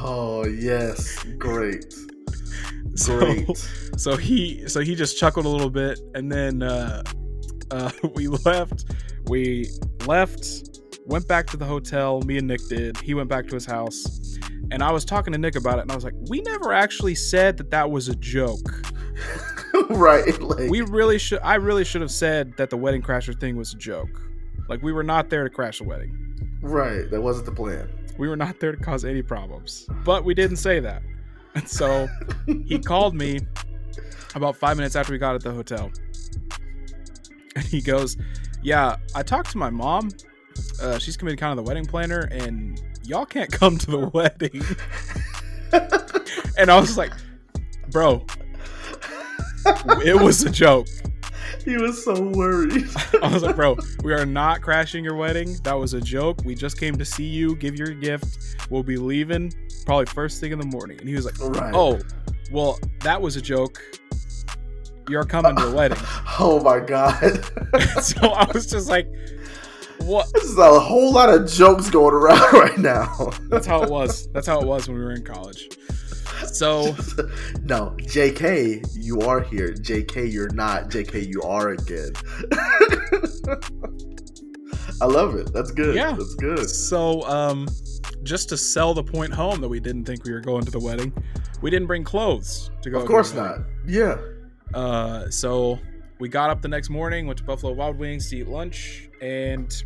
oh 0.04 0.46
yes, 0.46 1.22
great, 1.38 1.92
So- 2.94 3.18
great. 3.18 3.68
So 3.98 4.16
he 4.16 4.66
so 4.68 4.80
he 4.80 4.94
just 4.94 5.18
chuckled 5.18 5.44
a 5.44 5.48
little 5.48 5.70
bit, 5.70 6.00
and 6.14 6.32
then 6.32 6.62
uh, 6.62 7.02
uh, 7.70 7.90
we 8.14 8.26
left. 8.28 8.86
We 9.26 9.68
left, 10.06 10.71
went 11.06 11.26
back 11.28 11.46
to 11.48 11.56
the 11.56 11.64
hotel. 11.64 12.20
Me 12.22 12.38
and 12.38 12.46
Nick 12.46 12.66
did. 12.68 12.96
He 12.98 13.14
went 13.14 13.28
back 13.28 13.46
to 13.48 13.54
his 13.54 13.66
house, 13.66 14.38
and 14.70 14.82
I 14.82 14.90
was 14.90 15.04
talking 15.04 15.32
to 15.32 15.38
Nick 15.38 15.56
about 15.56 15.78
it, 15.78 15.82
and 15.82 15.92
I 15.92 15.94
was 15.94 16.04
like, 16.04 16.14
"We 16.28 16.40
never 16.42 16.72
actually 16.72 17.14
said 17.14 17.56
that 17.58 17.70
that 17.70 17.90
was 17.90 18.08
a 18.08 18.16
joke. 18.16 18.84
right. 19.90 20.40
Like 20.40 20.70
We 20.70 20.80
really 20.82 21.18
should. 21.18 21.40
I 21.42 21.56
really 21.56 21.84
should 21.84 22.00
have 22.00 22.10
said 22.10 22.56
that 22.56 22.70
the 22.70 22.76
wedding 22.76 23.02
crasher 23.02 23.38
thing 23.38 23.56
was 23.56 23.72
a 23.74 23.76
joke. 23.76 24.08
Like 24.68 24.82
we 24.82 24.92
were 24.92 25.02
not 25.02 25.30
there 25.30 25.44
to 25.44 25.50
crash 25.50 25.80
a 25.80 25.84
wedding. 25.84 26.58
right. 26.62 27.10
That 27.10 27.20
wasn't 27.20 27.46
the 27.46 27.52
plan. 27.52 27.88
We 28.18 28.28
were 28.28 28.36
not 28.36 28.60
there 28.60 28.72
to 28.72 28.78
cause 28.78 29.04
any 29.04 29.22
problems. 29.22 29.86
But 30.04 30.24
we 30.24 30.34
didn't 30.34 30.58
say 30.58 30.80
that. 30.80 31.02
And 31.54 31.68
so 31.68 32.08
he 32.46 32.78
called 32.84 33.14
me 33.14 33.40
about 34.34 34.56
five 34.56 34.76
minutes 34.76 34.96
after 34.96 35.12
we 35.12 35.18
got 35.18 35.34
at 35.34 35.42
the 35.42 35.52
hotel. 35.52 35.90
And 37.56 37.64
he 37.64 37.80
goes, 37.80 38.16
Yeah, 38.62 38.96
I 39.14 39.22
talked 39.22 39.50
to 39.52 39.58
my 39.58 39.70
mom. 39.70 40.10
Uh, 40.80 40.98
she's 40.98 41.16
be 41.16 41.36
kind 41.36 41.58
of 41.58 41.64
the 41.64 41.68
wedding 41.68 41.84
planner, 41.86 42.28
and 42.30 42.80
y'all 43.04 43.26
can't 43.26 43.50
come 43.50 43.78
to 43.78 43.90
the 43.90 44.08
wedding. 44.12 44.62
and 46.58 46.70
I 46.70 46.80
was 46.80 46.96
like, 46.96 47.12
Bro, 47.90 48.26
it 50.04 50.20
was 50.20 50.42
a 50.44 50.50
joke. 50.50 50.88
he 51.64 51.76
was 51.76 52.04
so 52.04 52.20
worried. 52.20 52.84
I 53.22 53.32
was 53.32 53.42
like, 53.42 53.56
Bro, 53.56 53.76
we 54.02 54.12
are 54.12 54.26
not 54.26 54.62
crashing 54.62 55.04
your 55.04 55.14
wedding. 55.14 55.56
That 55.64 55.74
was 55.74 55.94
a 55.94 56.00
joke. 56.00 56.40
We 56.44 56.54
just 56.54 56.78
came 56.78 56.96
to 56.96 57.04
see 57.04 57.26
you, 57.26 57.56
give 57.56 57.76
your 57.76 57.90
gift. 57.94 58.38
We'll 58.70 58.82
be 58.82 58.96
leaving 58.96 59.52
probably 59.84 60.06
first 60.06 60.40
thing 60.40 60.52
in 60.52 60.58
the 60.58 60.66
morning. 60.66 60.98
And 61.00 61.08
he 61.08 61.14
was 61.14 61.24
like, 61.26 61.38
right. 61.40 61.74
Oh, 61.74 62.00
well, 62.50 62.78
that 63.00 63.20
was 63.20 63.36
a 63.36 63.40
joke. 63.42 63.80
You're 65.08 65.24
coming 65.24 65.56
to 65.56 65.66
the 65.66 65.74
wedding. 65.74 65.98
Oh 66.38 66.60
my 66.60 66.80
god. 66.80 67.44
so 68.02 68.28
I 68.28 68.50
was 68.52 68.66
just 68.66 68.88
like, 68.88 69.06
what? 70.04 70.32
This 70.34 70.44
is 70.44 70.58
a 70.58 70.80
whole 70.80 71.12
lot 71.12 71.28
of 71.28 71.50
jokes 71.50 71.90
going 71.90 72.14
around 72.14 72.52
right 72.52 72.78
now. 72.78 73.30
That's 73.48 73.66
how 73.66 73.82
it 73.82 73.90
was. 73.90 74.28
That's 74.32 74.46
how 74.46 74.60
it 74.60 74.66
was 74.66 74.88
when 74.88 74.96
we 74.96 75.04
were 75.04 75.12
in 75.12 75.24
college. 75.24 75.68
So 76.46 76.84
no, 77.62 77.94
JK, 78.00 78.86
you 78.94 79.20
are 79.20 79.40
here. 79.40 79.72
JK, 79.72 80.32
you're 80.32 80.52
not. 80.52 80.90
JK, 80.90 81.26
you 81.26 81.42
are 81.42 81.70
again. 81.70 82.12
I 85.00 85.06
love 85.06 85.34
it. 85.34 85.52
That's 85.52 85.70
good. 85.70 85.94
Yeah. 85.94 86.12
That's 86.12 86.34
good. 86.34 86.68
so 86.68 87.22
um 87.22 87.68
just 88.22 88.48
to 88.50 88.56
sell 88.56 88.94
the 88.94 89.02
point 89.02 89.32
home 89.32 89.60
that 89.60 89.68
we 89.68 89.80
didn't 89.80 90.04
think 90.04 90.24
we 90.24 90.32
were 90.32 90.40
going 90.40 90.64
to 90.64 90.70
the 90.70 90.78
wedding, 90.78 91.12
we 91.60 91.70
didn't 91.70 91.88
bring 91.88 92.04
clothes 92.04 92.70
to 92.82 92.90
go. 92.90 93.00
Of 93.00 93.06
course 93.06 93.34
not. 93.34 93.60
Yeah. 93.86 94.18
Uh, 94.74 95.28
so 95.28 95.78
we 96.18 96.28
got 96.28 96.50
up 96.50 96.62
the 96.62 96.68
next 96.68 96.88
morning, 96.88 97.26
went 97.26 97.38
to 97.38 97.44
Buffalo 97.44 97.72
Wild 97.72 97.98
Wings 97.98 98.30
to 98.30 98.38
eat 98.38 98.48
lunch, 98.48 99.08
and 99.20 99.82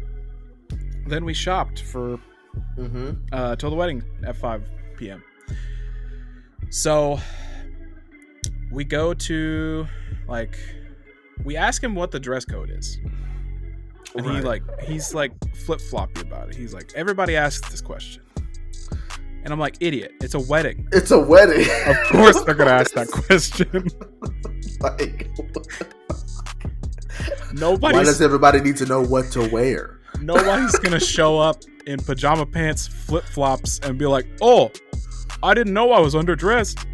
then 1.07 1.25
we 1.25 1.35
shopped 1.35 1.83
for 1.83 2.19
Mm-hmm. 2.79 3.11
uh, 3.33 3.55
till 3.57 3.69
the 3.69 3.77
wedding 3.77 4.03
at 4.27 4.35
5 4.35 4.63
p.m. 4.97 5.23
So 6.71 7.21
we 8.73 8.83
go 8.85 9.13
to 9.13 9.87
like 10.27 10.59
we 11.45 11.55
ask 11.57 11.83
him 11.85 11.95
what 11.95 12.11
the 12.13 12.19
dress 12.21 12.47
code 12.47 12.71
is. 12.71 12.99
And 14.15 14.25
he 14.25 14.41
like 14.41 14.63
he's 14.81 15.13
like 15.13 15.33
flip 15.55 15.83
floppy 15.83 16.23
about 16.23 16.49
it. 16.49 16.55
He's 16.57 16.73
like, 16.73 16.93
everybody 16.95 17.37
asks 17.37 17.69
this 17.71 17.83
question. 17.83 18.23
And 19.45 19.53
I'm 19.53 19.61
like, 19.61 19.77
idiot, 19.81 20.13
it's 20.23 20.35
a 20.35 20.41
wedding. 20.41 20.89
It's 20.93 21.11
a 21.11 21.21
wedding. 21.21 21.69
Of 21.87 21.97
course 22.09 22.43
they're 22.43 22.55
gonna 22.55 22.71
ask 22.71 22.95
that 22.95 23.09
question. 23.09 23.69
like, 24.81 25.29
Nobody 27.53 27.97
why 27.99 28.05
does 28.05 28.21
everybody 28.23 28.61
need 28.61 28.77
to 28.79 28.87
know 28.87 29.03
what 29.03 29.31
to 29.33 29.49
wear? 29.51 29.96
Nobody's 30.21 30.79
gonna 30.79 31.01
show 31.01 31.39
up 31.39 31.63
in 31.87 31.99
pajama 31.99 32.47
pants, 32.47 32.87
flip 32.87 33.25
flops, 33.25 33.79
and 33.81 33.99
be 33.99 34.07
like, 34.07 34.27
"Oh, 34.41 34.71
I 35.43 35.55
didn't 35.55 35.73
know 35.73 35.93
I 35.93 36.01
was 36.01 36.15
underdressed." 36.15 36.85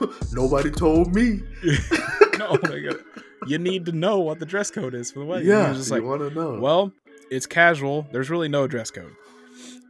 Nobody 0.32 0.70
told 0.70 1.14
me. 1.14 1.40
no, 2.38 2.56
you 3.46 3.58
need 3.58 3.86
to 3.86 3.92
know 3.92 4.20
what 4.20 4.38
the 4.38 4.46
dress 4.46 4.70
code 4.70 4.94
is 4.94 5.10
for 5.10 5.20
the 5.20 5.24
wedding. 5.24 5.48
Yeah, 5.48 5.72
just 5.72 5.88
you 5.90 5.96
like, 5.96 6.04
want 6.04 6.20
to 6.20 6.30
know. 6.34 6.58
well, 6.60 6.92
it's 7.30 7.46
casual. 7.46 8.06
There's 8.12 8.30
really 8.30 8.48
no 8.48 8.66
dress 8.66 8.90
code, 8.90 9.14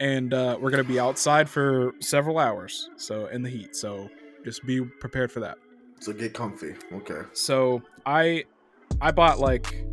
and 0.00 0.32
uh, 0.32 0.58
we're 0.60 0.70
gonna 0.70 0.84
be 0.84 1.00
outside 1.00 1.48
for 1.48 1.92
several 2.00 2.38
hours, 2.38 2.88
so 2.96 3.26
in 3.26 3.42
the 3.42 3.50
heat. 3.50 3.74
So 3.76 4.08
just 4.44 4.64
be 4.64 4.80
prepared 4.82 5.30
for 5.30 5.40
that. 5.40 5.58
so 6.00 6.12
get 6.12 6.32
comfy. 6.34 6.74
Okay. 6.92 7.20
So 7.32 7.82
I, 8.06 8.44
I 9.00 9.10
bought 9.10 9.38
like. 9.38 9.84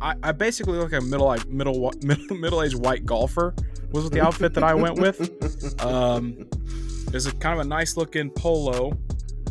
I, 0.00 0.14
I 0.22 0.32
basically 0.32 0.78
look 0.78 0.92
like 0.92 1.02
a 1.02 1.04
middle 1.04 1.34
middle 1.48 1.92
middle 2.02 2.36
middle 2.36 2.62
aged 2.62 2.76
white 2.76 3.04
golfer 3.06 3.54
was 3.92 4.08
the 4.10 4.20
outfit 4.20 4.54
that 4.54 4.64
I 4.64 4.74
went 4.74 4.98
with. 4.98 5.80
Um, 5.84 6.46
there's 7.10 7.26
a 7.26 7.32
kind 7.32 7.58
of 7.58 7.64
a 7.66 7.68
nice 7.68 7.96
looking 7.96 8.30
polo, 8.30 8.92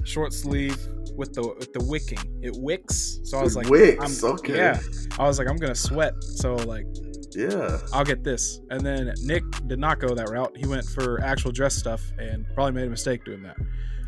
short 0.03 0.31
sleeve 0.33 0.77
with 1.15 1.33
the 1.33 1.41
with 1.57 1.73
the 1.73 1.83
wicking. 1.85 2.39
It 2.41 2.55
wicks, 2.55 3.19
so 3.23 3.39
I 3.39 3.43
was 3.43 3.55
It 3.55 3.59
like, 3.59 3.69
wicks, 3.69 4.23
I'm- 4.23 4.33
okay. 4.35 4.55
Yeah, 4.55 4.79
I 5.17 5.27
was 5.27 5.39
like, 5.39 5.47
I'm 5.49 5.57
gonna 5.57 5.73
sweat, 5.75 6.23
so 6.23 6.55
like, 6.55 6.85
yeah. 7.31 7.79
I'll 7.93 8.05
get 8.05 8.23
this. 8.23 8.59
And 8.69 8.81
then 8.85 9.11
Nick 9.23 9.43
did 9.67 9.79
not 9.79 9.99
go 9.99 10.13
that 10.15 10.29
route. 10.29 10.55
He 10.55 10.65
went 10.67 10.85
for 10.85 11.19
actual 11.21 11.51
dress 11.51 11.75
stuff 11.75 12.01
and 12.19 12.45
probably 12.53 12.73
made 12.73 12.85
a 12.87 12.89
mistake 12.89 13.25
doing 13.25 13.43
that. 13.43 13.57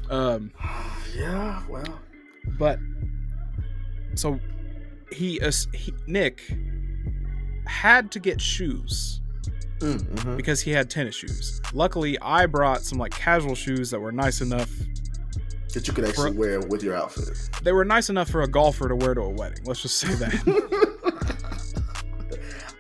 Um, 0.09 0.51
Yeah. 1.17 1.63
Well. 1.67 1.99
but 2.59 2.79
so 4.15 4.39
he, 5.11 5.39
uh, 5.41 5.51
he 5.73 5.93
Nick 6.07 6.41
had 7.67 8.11
to 8.11 8.19
get 8.19 8.39
shoes 8.41 9.21
Mm, 9.79 9.97
mhm. 10.15 10.35
because 10.37 10.59
he 10.59 10.71
had 10.71 10.89
tennis 10.89 11.15
shoes. 11.15 11.61
Luckily, 11.73 12.19
I 12.21 12.45
brought 12.47 12.81
some 12.81 12.97
like 12.99 13.11
casual 13.11 13.55
shoes 13.55 13.89
that 13.91 13.99
were 14.01 14.11
nice 14.11 14.41
enough 14.41 14.69
That 15.73 15.87
you 15.87 15.93
could 15.93 16.03
actually 16.03 16.31
wear 16.31 16.59
with 16.59 16.83
your 16.83 16.95
outfit. 16.95 17.37
they 17.63 17.71
were 17.71 17.85
nice 17.85 18.09
enough 18.09 18.29
for 18.29 18.41
a 18.41 18.47
golfer 18.47 18.89
to 18.89 18.95
wear 18.97 19.13
to 19.13 19.21
a 19.21 19.29
wedding. 19.29 19.63
Let's 19.65 19.81
just 19.81 19.97
say 19.97 20.13
that. 20.15 21.15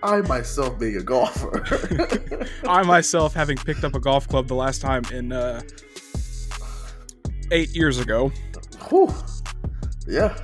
I 0.03 0.21
myself 0.21 0.79
being 0.79 0.95
a 0.97 1.01
golfer. 1.03 2.45
I 2.67 2.83
myself, 2.83 3.33
having 3.33 3.57
picked 3.57 3.83
up 3.83 3.95
a 3.95 3.99
golf 3.99 4.27
club 4.27 4.47
the 4.47 4.55
last 4.55 4.81
time 4.81 5.03
in 5.13 5.31
uh, 5.33 5.61
eight 7.51 7.75
years 7.75 7.99
ago. 7.99 8.31
Whew. 8.89 9.13
Yeah. 10.07 10.37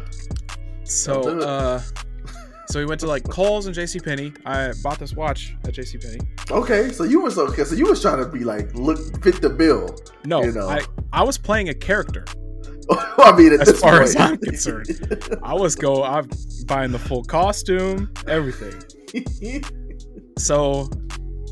So, 0.86 1.22
Don't 1.22 1.38
do 1.38 1.44
it. 1.44 1.48
uh, 1.48 1.80
so 2.68 2.80
we 2.80 2.86
went 2.86 3.00
to 3.02 3.08
like 3.08 3.24
Kohl's 3.30 3.66
and 3.68 3.76
J.C. 3.76 4.00
Penney. 4.00 4.34
I 4.46 4.72
bought 4.84 4.98
this 5.00 5.14
watch 5.14 5.56
at 5.66 5.74
J.C. 5.74 5.98
Penney. 5.98 6.20
Okay. 6.50 6.90
So 6.92 7.04
you 7.04 7.22
was 7.22 7.38
okay. 7.38 7.64
So 7.64 7.76
you 7.76 7.86
was 7.86 8.02
trying 8.02 8.18
to 8.24 8.28
be 8.30 8.44
like 8.44 8.74
look 8.74 9.00
fit 9.24 9.42
the 9.42 9.50
bill. 9.50 9.96
No, 10.26 10.44
You 10.44 10.52
know. 10.52 10.68
I 10.70 10.82
I 11.14 11.24
was 11.24 11.38
playing 11.38 11.70
a 11.70 11.74
character. 11.74 12.26
I 13.18 13.36
mean, 13.38 13.54
at 13.54 13.62
As 13.62 13.68
this 13.70 13.80
far 13.82 13.94
point. 13.94 14.04
as 14.04 14.16
I'm 14.16 14.38
concerned. 14.38 14.88
I 15.44 15.54
was 15.54 15.76
go. 15.76 16.04
I'm 16.04 16.30
buying 16.68 16.92
the 16.92 17.00
full 17.00 17.24
costume, 17.24 18.12
everything. 18.28 18.74
So, 20.38 20.90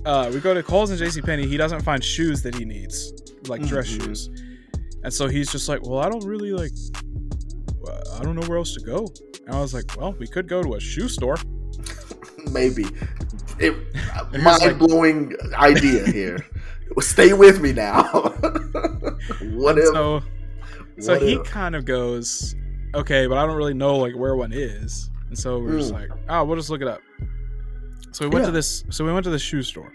uh, 0.05 0.29
we 0.33 0.39
go 0.39 0.53
to 0.53 0.61
Kohl's 0.63 0.89
and 0.89 0.99
J.C. 0.99 1.21
Penney. 1.21 1.47
He 1.47 1.57
doesn't 1.57 1.81
find 1.81 2.03
shoes 2.03 2.41
that 2.43 2.53
he 2.55 2.65
needs, 2.65 3.13
like 3.47 3.65
dress 3.65 3.87
Mhm. 3.89 4.03
shoes, 4.05 4.29
and 5.03 5.13
so 5.13 5.27
he's 5.27 5.51
just 5.51 5.69
like, 5.69 5.81
"Well, 5.87 5.99
I 5.99 6.09
don't 6.09 6.25
really 6.25 6.51
like. 6.51 6.71
I 8.23 8.25
don't 8.25 8.35
know 8.39 8.47
where 8.47 8.57
else 8.57 8.73
to 8.75 8.79
go." 8.81 9.07
And 9.45 9.53
I 9.55 9.59
was 9.59 9.73
like, 9.73 9.95
"Well, 9.97 10.13
we 10.13 10.27
could 10.27 10.47
go 10.47 10.63
to 10.63 10.75
a 10.75 10.79
shoe 10.79 11.09
store." 11.09 11.37
Maybe 12.51 12.85
it, 13.59 13.75
mind 14.41 14.79
blowing 14.79 15.35
idea 15.55 16.05
here. 16.05 16.45
Stay 16.99 17.33
with 17.33 17.59
me 17.61 17.73
now. 17.73 18.03
what 19.53 19.77
if? 19.77 19.85
so 19.87 20.21
so 20.99 21.13
what 21.13 21.21
he 21.21 21.33
if? 21.33 21.43
kind 21.45 21.75
of 21.75 21.85
goes, 21.85 22.55
okay, 22.95 23.25
but 23.27 23.37
I 23.37 23.45
don't 23.45 23.55
really 23.55 23.73
know 23.73 23.97
like 23.97 24.15
where 24.15 24.35
one 24.35 24.51
is, 24.53 25.09
and 25.29 25.37
so 25.37 25.59
we're 25.59 25.77
just 25.77 25.91
Mm. 25.91 25.95
like, 25.95 26.09
oh, 26.29 26.43
we'll 26.45 26.55
just 26.57 26.69
look 26.69 26.81
it 26.81 26.87
up. 26.87 27.01
So 28.11 28.27
we 28.27 28.33
went 28.33 28.45
to 28.45 28.51
this. 28.51 28.83
So 28.91 29.03
we 29.03 29.11
went 29.11 29.23
to 29.25 29.29
this 29.31 29.41
shoe 29.41 29.63
store. 29.63 29.91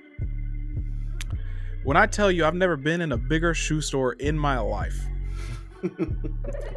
When 1.85 1.97
I 1.97 2.07
tell 2.07 2.31
you, 2.33 2.45
I've 2.45 2.55
never 2.55 2.77
been 2.77 3.01
in 3.01 3.13
a 3.13 3.17
bigger 3.17 3.55
shoe 3.55 3.81
store 3.81 4.13
in 4.15 4.37
my 4.39 4.59
life. 4.59 4.99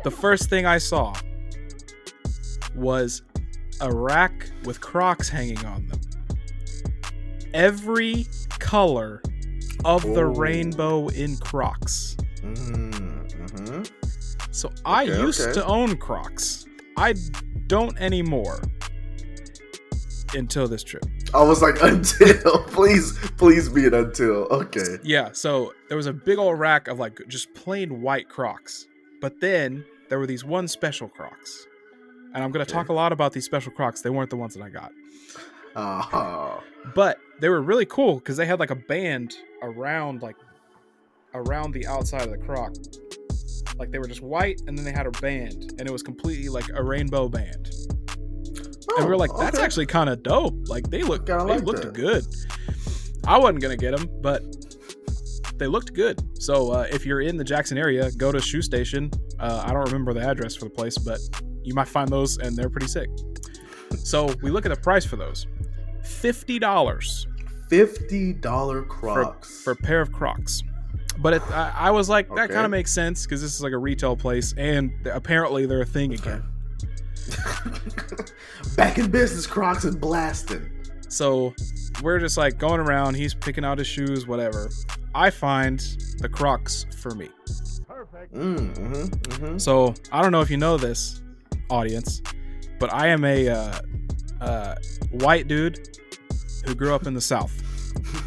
the 0.04 0.12
first 0.12 0.50
thing 0.50 0.66
I 0.68 0.78
saw 0.78 1.16
was 2.76 3.22
a 3.82 3.92
rack 3.94 4.50
with 4.64 4.80
Crocs 4.82 5.30
hanging 5.30 5.64
on 5.66 5.88
them. 5.88 6.00
Every 7.54 8.28
color 8.60 9.22
of 9.84 10.04
the 10.04 10.22
Oh. 10.22 10.34
rainbow 10.36 11.08
in 11.10 11.38
Crocs. 11.38 12.16
Mm-hmm. 12.42 13.84
So 14.52 14.72
I 14.86 15.04
used 15.04 15.42
okay. 15.42 15.54
to 15.54 15.66
own 15.66 15.98
Crocs. 15.98 16.66
I 16.98 17.16
don't 17.68 17.98
anymore. 18.00 18.62
Until 20.34 20.68
this 20.68 20.84
trip. 20.84 21.04
I 21.34 21.44
was 21.44 21.62
like, 21.62 21.78
until 21.82 22.64
please, 22.66 23.18
please 23.38 23.68
be 23.70 23.88
an 23.88 23.94
until. 23.94 24.48
Okay. 24.52 24.98
Yeah, 25.04 25.30
so 25.34 25.74
there 25.88 25.98
was 25.98 26.06
a 26.06 26.14
big 26.14 26.38
old 26.38 26.58
rack 26.60 26.88
of 26.88 27.00
like 27.00 27.20
just 27.28 27.54
plain 27.54 28.02
white 28.02 28.30
Crocs. 28.30 28.88
But 29.22 29.40
then 29.42 29.84
there 30.10 30.20
were 30.20 30.28
these 30.28 30.44
one 30.46 30.68
special 30.68 31.08
Crocs. 31.10 31.68
And 32.34 32.44
I'm 32.44 32.52
going 32.52 32.66
to 32.66 32.72
talk 32.72 32.90
a 32.90 32.94
lot 32.94 33.12
about 33.12 33.34
these 33.34 33.46
special 33.46 33.72
Crocs. 33.72 34.02
They 34.02 34.10
weren't 34.10 34.30
the 34.30 34.38
ones 34.38 34.54
that 34.56 34.64
I 34.64 34.70
got. 34.70 34.92
Oh, 35.76 36.62
But 36.96 37.18
they 37.40 37.50
were 37.50 37.62
really 37.62 37.86
cool 37.86 38.16
because 38.16 38.38
they 38.38 38.46
had 38.46 38.60
like 38.60 38.72
a 38.72 38.76
band 38.76 39.36
around 39.62 40.22
like 40.22 40.36
around 41.34 41.74
the 41.74 41.88
outside 41.88 42.24
of 42.24 42.32
the 42.32 42.38
Croc. 42.38 42.74
Like 43.78 43.92
they 43.92 44.00
were 44.00 44.08
just 44.08 44.22
white 44.22 44.62
and 44.68 44.78
then 44.78 44.84
they 44.86 44.92
had 44.92 45.08
a 45.08 45.12
band 45.12 45.74
and 45.80 45.82
it 45.88 45.92
was 45.92 46.04
completely 46.04 46.50
like 46.50 46.68
a 46.74 46.84
rainbow 46.84 47.30
band. 47.30 47.70
and 48.98 49.06
we 49.06 49.06
were 49.06 49.18
like, 49.18 49.32
"That's 49.38 49.56
Oh, 49.56 49.60
okay. 49.60 49.66
actually 49.66 49.86
kind 49.86 50.10
of 50.10 50.22
dope. 50.24 50.68
Like 50.68 50.90
they 50.90 51.04
look, 51.04 51.26
they 51.26 51.34
like 51.34 51.64
looked 51.64 51.84
that. 51.84 51.94
good." 51.94 52.26
I 53.26 53.38
wasn't 53.38 53.62
gonna 53.62 53.78
get 53.78 53.96
them, 53.96 54.10
but 54.22 54.44
they 55.58 55.68
looked 55.68 55.94
good. 55.94 56.20
So 56.42 56.72
uh, 56.72 56.88
if 56.92 57.06
you're 57.06 57.22
in 57.22 57.38
the 57.38 57.44
Jackson 57.44 57.78
area, 57.78 58.12
go 58.18 58.32
to 58.32 58.42
Shoe 58.42 58.62
Station. 58.62 59.10
Uh, 59.40 59.64
I 59.66 59.72
don't 59.74 59.86
remember 59.86 60.14
the 60.14 60.22
address 60.22 60.56
for 60.56 60.66
the 60.66 60.72
place, 60.72 60.98
but 60.98 61.20
you 61.64 61.74
might 61.74 61.88
find 61.88 62.10
those, 62.10 62.38
and 62.38 62.56
they're 62.56 62.70
pretty 62.70 62.88
sick. 62.88 63.10
So 64.04 64.34
we 64.42 64.50
look 64.52 64.66
at 64.66 64.70
the 64.74 64.80
price 64.82 65.06
for 65.06 65.16
those: 65.16 65.48
fifty 66.04 66.60
dollars 66.60 67.28
fifty 67.70 68.34
dollar 68.34 68.84
for, 68.84 68.88
Crocs 68.88 69.64
for 69.64 69.72
a 69.72 69.76
pair 69.76 70.02
of 70.02 70.12
Crocs. 70.12 70.64
But 71.20 71.34
it, 71.36 71.42
I, 71.52 71.74
I 71.76 71.92
was 71.92 72.10
like, 72.10 72.28
that 72.30 72.46
Okay. 72.46 72.54
kind 72.54 72.66
of 72.66 72.72
makes 72.72 72.92
sense 72.92 73.26
because 73.26 73.42
this 73.42 73.54
is 73.54 73.62
like 73.62 73.74
a 73.74 73.78
retail 73.78 74.16
place, 74.16 74.54
and 74.58 74.92
apparently 75.08 75.66
they're 75.66 75.82
a 75.82 75.86
thing 75.86 76.14
again. 76.14 76.44
Back 78.76 78.98
in 78.98 79.12
business, 79.12 79.46
Crocs 79.46 79.84
and 79.84 80.00
blasting. 80.00 80.70
So 81.10 81.54
we're 82.02 82.20
just 82.20 82.38
like 82.38 82.58
going 82.58 82.80
around. 82.80 83.16
He's 83.16 83.34
picking 83.34 83.66
out 83.66 83.78
his 83.78 83.88
shoes, 83.88 84.26
whatever. 84.26 84.70
I 85.14 85.30
find 85.30 85.80
the 86.20 86.30
Crocs 86.30 86.86
for 86.98 87.12
me. 87.12 87.30
Mm, 88.34 88.76
mm-hmm, 88.76 88.94
mm-hmm. 89.04 89.58
So 89.58 89.94
I 90.12 90.22
don't 90.22 90.32
know 90.32 90.42
if 90.42 90.50
you 90.50 90.58
know 90.58 90.78
this, 90.78 91.22
audience, 91.72 92.22
but 92.80 92.94
I 92.94 93.08
am 93.08 93.24
a 93.26 93.50
uh, 93.50 93.80
uh, 94.42 94.76
white 95.12 95.48
dude 95.48 95.80
who 96.66 96.76
grew 96.76 96.94
up 96.94 97.08
in 97.08 97.14
the 97.14 97.22
South. 97.22 97.54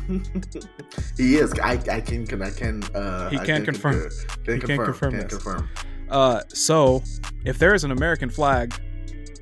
he 1.17 1.37
is. 1.37 1.53
I, 1.63 1.73
I 1.91 2.01
can. 2.01 2.27
can 2.27 2.43
I 2.43 2.51
can. 2.51 2.83
Uh, 2.95 3.31
He 3.31 3.39
I 3.39 3.45
can 3.45 3.65
confirm. 3.65 4.01
concur. 4.01 4.11
Can 4.45 4.55
He 4.55 4.61
can 4.61 4.69
confirm. 4.69 4.87
confirm 4.87 5.11
Can 5.13 5.21
this. 5.21 5.33
confirm. 5.39 5.69
Uh, 6.11 6.41
so 6.49 7.03
if 7.45 7.59
there 7.59 7.75
is 7.75 7.85
an 7.85 7.91
American 7.91 8.31
flag 8.31 8.75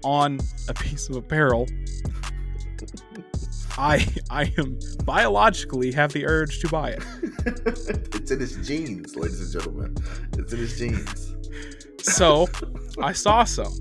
on 0.04 0.38
a 0.68 0.74
piece 0.74 1.08
of 1.08 1.16
apparel, 1.16 1.66
I 3.78 4.06
I 4.30 4.52
am 4.58 4.78
biologically 5.04 5.92
have 5.92 6.12
the 6.12 6.26
urge 6.26 6.60
to 6.60 6.68
buy 6.68 6.90
it. 6.90 7.02
it's 8.14 8.30
in 8.30 8.40
his 8.40 8.56
jeans, 8.66 9.16
ladies 9.16 9.40
and 9.40 9.52
gentlemen. 9.62 9.96
It's 10.38 10.52
in 10.52 10.58
his 10.58 10.78
jeans. 10.78 11.31
So 12.02 12.48
I 13.00 13.12
saw 13.12 13.44
some. 13.44 13.72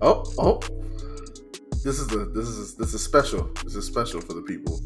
Oh, 0.00 0.24
oh. 0.38 0.60
This 1.84 1.98
is 2.00 2.06
the 2.08 2.30
this 2.34 2.48
is 2.48 2.74
this 2.76 2.94
is 2.94 3.02
special. 3.02 3.50
This 3.64 3.74
is 3.76 3.86
special 3.86 4.20
for 4.20 4.34
the 4.34 4.42
people. 4.42 4.80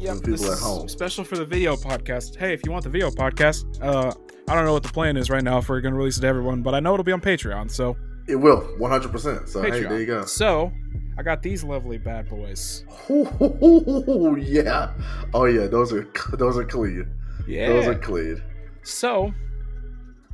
The 0.00 0.14
people 0.14 0.32
this 0.32 0.44
at 0.44 0.52
is 0.54 0.60
home. 0.60 0.88
Special 0.88 1.24
for 1.24 1.36
the 1.36 1.44
video 1.44 1.76
podcast. 1.76 2.36
Hey, 2.36 2.52
if 2.54 2.60
you 2.64 2.72
want 2.72 2.84
the 2.84 2.90
video 2.90 3.10
podcast, 3.10 3.64
uh, 3.82 4.12
I 4.48 4.54
don't 4.54 4.64
know 4.64 4.72
what 4.72 4.82
the 4.82 4.92
plan 4.92 5.16
is 5.16 5.30
right 5.30 5.44
now 5.44 5.58
if 5.58 5.68
we're 5.68 5.80
gonna 5.80 5.96
release 5.96 6.18
it 6.18 6.22
to 6.22 6.26
everyone, 6.26 6.62
but 6.62 6.74
I 6.74 6.80
know 6.80 6.94
it'll 6.94 7.04
be 7.04 7.12
on 7.12 7.20
Patreon. 7.20 7.70
So 7.70 7.96
It 8.26 8.36
will, 8.36 8.60
one 8.78 8.90
hundred 8.90 9.12
percent. 9.12 9.48
So 9.48 9.62
Patreon. 9.62 9.72
hey, 9.72 9.82
there 9.82 10.00
you 10.00 10.06
go. 10.06 10.24
So 10.24 10.72
I 11.18 11.22
got 11.22 11.42
these 11.42 11.62
lovely 11.62 11.98
bad 11.98 12.28
boys. 12.28 12.84
Oh 13.08 14.34
yeah. 14.40 14.92
Oh 15.34 15.44
yeah, 15.44 15.66
those 15.66 15.92
are 15.92 16.08
those 16.32 16.56
are 16.56 16.64
clean. 16.64 17.06
Yeah. 17.46 17.68
Those 17.68 17.86
are 17.88 17.94
clean. 17.98 18.42
So 18.82 19.32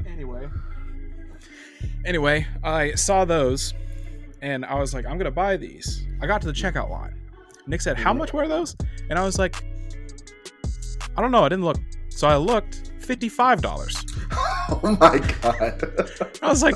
anyway, 0.06 0.48
anyway, 2.04 2.46
I 2.62 2.94
saw 2.94 3.24
those, 3.24 3.74
and 4.40 4.64
I 4.64 4.74
was 4.78 4.94
like, 4.94 5.06
I'm 5.06 5.18
gonna 5.18 5.30
buy 5.30 5.56
these. 5.56 6.06
I 6.20 6.26
got 6.26 6.40
to 6.42 6.46
the 6.46 6.52
checkout 6.52 6.90
line. 6.90 7.14
Nick 7.66 7.80
said, 7.80 7.98
"How 7.98 8.12
much 8.12 8.32
were 8.32 8.46
those?" 8.48 8.76
And 9.10 9.18
I 9.18 9.24
was 9.24 9.38
like, 9.38 9.64
"I 11.16 11.20
don't 11.20 11.32
know. 11.32 11.44
I 11.44 11.48
didn't 11.48 11.64
look." 11.64 11.78
So 12.08 12.28
I 12.28 12.36
looked, 12.36 12.92
fifty-five 13.00 13.60
dollars. 13.62 14.04
Oh 14.68 14.96
my 15.00 15.18
god. 15.42 15.80
I 16.42 16.48
was 16.48 16.60
like, 16.60 16.74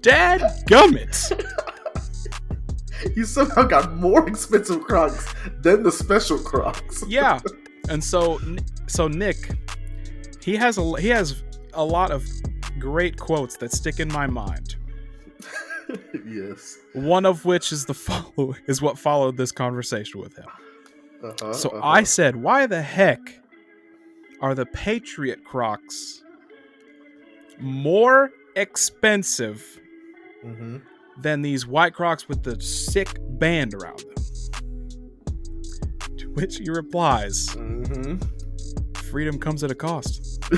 "Dad, 0.00 0.40
gummit!" 0.66 1.30
you 3.16 3.24
somehow 3.24 3.62
got 3.62 3.94
more 3.94 4.26
expensive 4.28 4.82
Crocs 4.82 5.32
than 5.60 5.84
the 5.84 5.92
special 5.92 6.38
Crocs. 6.38 7.04
Yeah. 7.08 7.40
And 7.90 8.02
so, 8.02 8.40
so 8.86 9.08
Nick, 9.08 9.50
he 10.42 10.56
has 10.56 10.78
a 10.78 10.98
he 10.98 11.08
has 11.08 11.42
a 11.74 11.84
lot 11.84 12.10
of 12.10 12.26
great 12.78 13.16
quotes 13.18 13.56
that 13.58 13.72
stick 13.72 14.00
in 14.00 14.08
my 14.08 14.26
mind. 14.26 14.76
yes. 16.26 16.78
One 16.94 17.26
of 17.26 17.44
which 17.44 17.72
is 17.72 17.84
the 17.86 17.94
follow 18.06 18.54
is 18.66 18.80
what 18.82 18.98
followed 18.98 19.36
this 19.36 19.52
conversation 19.52 20.20
with 20.20 20.36
him. 20.36 20.46
Uh-huh, 21.22 21.52
So 21.52 21.70
uh-huh. 21.70 21.80
I 21.86 22.02
said, 22.04 22.36
"Why 22.36 22.66
the 22.66 22.82
heck 22.82 23.20
are 24.40 24.54
the 24.54 24.66
Patriot 24.66 25.44
Crocs 25.44 26.22
more 27.58 28.30
expensive 28.56 29.80
Mhm. 30.44 30.82
than 31.18 31.42
these 31.42 31.66
white 31.66 31.94
Crocs 31.94 32.28
with 32.28 32.42
the 32.42 32.60
sick 32.60 33.18
band 33.38 33.74
around 33.74 34.00
them?" 34.00 34.14
To 36.18 36.30
which 36.32 36.56
he 36.58 36.68
replies, 36.70 37.48
Mhm. 37.56 38.20
"Freedom 39.14 39.38
comes 39.38 39.62
at 39.62 39.70
a 39.70 39.76
cost." 39.76 40.42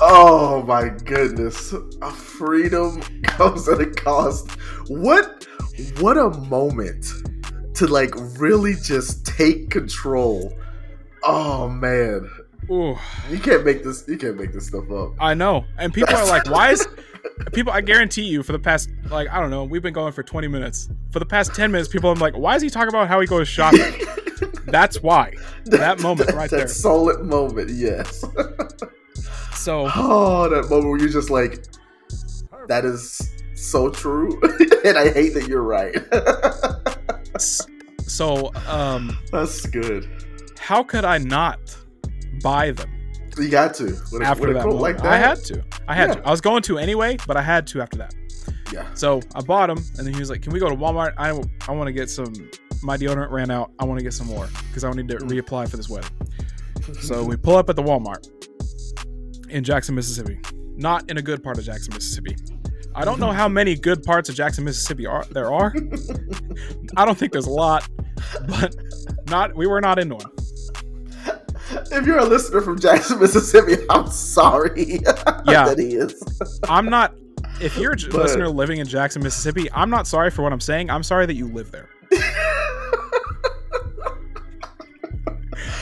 oh 0.00 0.64
my 0.66 0.88
goodness. 1.04 1.72
Freedom 2.12 3.00
comes 3.22 3.68
at 3.68 3.80
a 3.80 3.86
cost. 3.86 4.50
What 4.88 5.46
what 6.00 6.18
a 6.18 6.30
moment 6.48 7.06
to 7.74 7.86
like 7.86 8.12
really 8.40 8.74
just 8.74 9.24
take 9.24 9.70
control. 9.70 10.52
Oh 11.22 11.68
man. 11.68 12.28
Ooh, 12.72 12.96
You 13.30 13.38
can't 13.38 13.64
make 13.64 13.84
this 13.84 14.02
you 14.08 14.18
can't 14.18 14.36
make 14.36 14.52
this 14.52 14.66
stuff 14.66 14.90
up. 14.90 15.12
I 15.20 15.34
know. 15.34 15.64
And 15.78 15.94
people 15.94 16.16
are 16.16 16.26
like, 16.26 16.50
"Why 16.50 16.72
is?" 16.72 16.88
People, 17.52 17.72
I 17.72 17.80
guarantee 17.80 18.22
you, 18.22 18.42
for 18.42 18.52
the 18.52 18.58
past 18.58 18.90
like 19.10 19.28
I 19.28 19.40
don't 19.40 19.50
know, 19.50 19.64
we've 19.64 19.82
been 19.82 19.94
going 19.94 20.12
for 20.12 20.22
twenty 20.22 20.48
minutes. 20.48 20.88
For 21.10 21.18
the 21.18 21.26
past 21.26 21.54
ten 21.54 21.70
minutes, 21.72 21.88
people 21.88 22.10
are 22.10 22.14
like, 22.16 22.36
"Why 22.36 22.54
is 22.56 22.62
he 22.62 22.70
talking 22.70 22.88
about 22.88 23.08
how 23.08 23.20
he 23.20 23.26
goes 23.26 23.48
shopping?" 23.48 23.94
That's 24.66 25.02
why. 25.02 25.34
That 25.66 26.00
moment 26.00 26.32
right 26.32 26.48
that 26.50 26.56
there. 26.56 26.68
solid 26.68 27.20
moment, 27.24 27.70
yes. 27.70 28.24
So 29.54 29.90
Oh, 29.94 30.48
that 30.48 30.70
moment 30.70 30.88
where 30.88 30.98
you're 30.98 31.08
just 31.10 31.28
like, 31.28 31.64
that 32.68 32.84
is 32.86 33.30
so 33.54 33.90
true, 33.90 34.40
and 34.86 34.96
I 34.96 35.10
hate 35.10 35.34
that 35.34 35.46
you're 35.48 35.62
right. 35.62 35.94
so 38.08 38.50
um 38.66 39.18
That's 39.30 39.66
good. 39.66 40.08
how 40.58 40.82
could 40.82 41.04
I 41.04 41.18
not 41.18 41.58
buy 42.42 42.70
them 42.70 42.89
You 43.40 43.48
got 43.48 43.74
to 43.74 43.86
a- 44.20 44.24
after 44.24 44.50
a 44.50 44.54
that 44.54 44.64
moment? 44.66 44.80
like 44.80 44.96
that. 44.98 45.06
I 45.06 45.18
had 45.18 45.38
to. 45.44 45.64
I 45.88 45.94
had 45.94 46.08
Yeah. 46.10 46.14
to. 46.16 46.26
I 46.26 46.30
was 46.30 46.40
going 46.40 46.62
to 46.62 46.78
anyway, 46.78 47.16
but 47.26 47.36
I 47.36 47.42
had 47.42 47.66
to 47.68 47.80
after 47.82 47.98
that. 47.98 48.14
Yeah. 48.72 48.86
So 48.94 49.20
I 49.34 49.40
bought 49.40 49.66
them, 49.68 49.78
and 49.98 50.06
then 50.06 50.14
he 50.14 50.20
was 50.20 50.30
like, 50.30 50.42
"Can 50.42 50.52
we 50.52 50.60
go 50.60 50.68
to 50.68 50.76
Walmart? 50.76 51.14
I 51.18 51.30
I 51.68 51.72
want 51.74 51.88
to 51.88 51.92
get 51.92 52.08
some. 52.10 52.32
My 52.82 52.96
deodorant 52.96 53.30
ran 53.30 53.50
out. 53.50 53.72
I 53.78 53.84
want 53.84 53.98
to 53.98 54.04
get 54.04 54.12
some 54.14 54.26
more 54.28 54.48
because 54.68 54.84
I 54.84 54.90
need 54.92 55.08
to 55.08 55.16
Mm. 55.16 55.28
reapply 55.30 55.68
for 55.68 55.76
this 55.76 55.88
wedding." 55.88 56.10
So 57.02 57.22
we 57.24 57.36
pull 57.36 57.56
up 57.56 57.68
at 57.68 57.76
the 57.76 57.82
Walmart 57.82 58.26
in 59.48 59.62
Jackson, 59.64 59.94
Mississippi. 59.94 60.40
not 60.76 61.08
in 61.10 61.18
a 61.18 61.22
good 61.22 61.42
part 61.42 61.58
of 61.58 61.64
Jackson, 61.64 61.92
Mississippi. 61.94 62.34
I 62.94 63.04
don't 63.04 63.20
know 63.20 63.30
how 63.32 63.48
many 63.48 63.76
good 63.76 64.02
parts 64.02 64.28
of 64.28 64.34
Jackson, 64.34 64.64
Mississippi 64.64 65.06
are 65.06 65.24
there 65.30 65.52
are. 65.52 65.72
I 66.96 67.04
don't 67.04 67.16
think 67.18 67.32
there's 67.32 67.46
a 67.46 67.50
lot, 67.50 67.86
but 68.48 68.74
not 69.28 69.54
we 69.54 69.66
were 69.66 69.80
not 69.80 69.98
in 69.98 70.08
one. 70.08 70.24
If 71.92 72.06
you're 72.06 72.18
a 72.18 72.24
listener 72.24 72.60
from 72.60 72.78
Jackson, 72.78 73.18
Mississippi, 73.20 73.76
I'm 73.90 74.08
sorry. 74.10 75.00
Yeah. 75.46 75.64
that 75.66 75.78
he 75.78 75.94
is. 75.94 76.60
I'm 76.68 76.86
not. 76.86 77.14
If 77.60 77.76
you're 77.76 77.92
a 77.92 77.96
But- 77.96 78.14
listener 78.14 78.48
living 78.48 78.78
in 78.78 78.86
Jackson, 78.86 79.22
Mississippi, 79.22 79.70
I'm 79.72 79.90
not 79.90 80.06
sorry 80.06 80.30
for 80.30 80.42
what 80.42 80.52
I'm 80.52 80.60
saying. 80.60 80.90
I'm 80.90 81.02
sorry 81.02 81.26
that 81.26 81.34
you 81.34 81.46
live 81.48 81.70
there. 81.72 81.88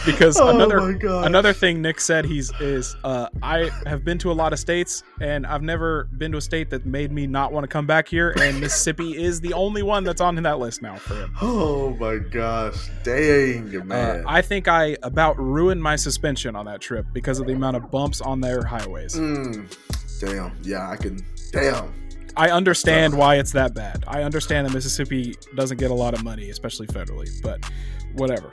Because 0.07 0.39
oh 0.41 0.49
another 0.49 0.79
another 1.25 1.53
thing 1.53 1.83
Nick 1.83 2.01
said 2.01 2.25
he's 2.25 2.51
is 2.61 2.97
uh, 3.05 3.29
I 3.43 3.71
have 3.87 4.05
been 4.05 4.19
to 4.19 4.31
a 4.31 4.35
lot 4.35 4.53
of 4.53 4.59
states 4.59 5.03
and 5.21 5.47
I've 5.47 5.63
never 5.63 6.05
been 6.17 6.33
to 6.33 6.39
a 6.39 6.41
state 6.41 6.71
that 6.71 6.87
made 6.87 7.13
me 7.13 7.27
not 7.27 7.53
want 7.53 7.65
to 7.65 7.69
come 7.69 7.87
back 7.87 8.09
here 8.09 8.35
and 8.41 8.61
Mississippi 8.61 9.17
is 9.23 9.41
the 9.41 9.53
only 9.53 9.83
one 9.83 10.05
that's 10.05 10.21
on 10.21 10.37
that 10.37 10.59
list 10.59 10.83
now 10.83 10.97
for 10.97 11.15
him. 11.15 11.35
Oh 11.43 11.91
my 11.99 12.19
gosh. 12.19 12.89
Dang, 13.03 13.75
Uh, 13.81 13.85
man. 13.85 14.25
I 14.27 14.41
think 14.43 14.69
I 14.69 14.97
about 15.03 15.39
ruined 15.39 15.83
my 15.83 15.97
suspension 15.97 16.55
on 16.57 16.67
that 16.67 16.81
trip 16.81 17.07
because 17.13 17.41
of 17.41 17.47
the 17.47 17.53
amount 17.53 17.77
of 17.77 17.91
bumps 17.91 18.21
on 18.21 18.41
their 18.41 18.65
highways. 18.65 19.15
Mm, 19.17 19.69
damn. 20.21 20.57
Yeah, 20.63 20.89
I 20.89 20.97
can. 20.97 21.19
Damn. 21.53 21.93
I 22.37 22.51
understand 22.51 23.17
why 23.17 23.37
it's 23.37 23.51
that 23.53 23.75
bad. 23.75 24.05
I 24.07 24.23
understand 24.23 24.67
that 24.67 24.73
Mississippi 24.73 25.35
doesn't 25.57 25.79
get 25.79 25.91
a 25.91 25.95
lot 25.95 26.15
of 26.15 26.23
money, 26.23 26.51
especially 26.51 26.87
federally, 26.87 27.29
but 27.43 27.59
whatever. 28.15 28.53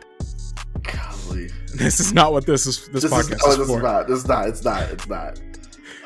Golly. 1.27 1.49
This 1.75 1.99
is 1.99 2.13
not 2.13 2.31
what 2.31 2.45
this 2.45 2.65
is. 2.65 2.87
This, 2.87 3.03
This 3.03 3.11
podcast 3.11 3.33
is, 3.35 3.41
oh, 3.45 3.51
is 3.51 3.57
this 3.57 3.67
for. 3.67 3.77
is 3.77 3.83
not. 3.83 4.07
This 4.07 4.17
is 4.19 4.27
not. 4.27 4.47
It's 4.47 4.63
not. 4.63 4.83
It's 4.91 5.07
not. 5.07 5.41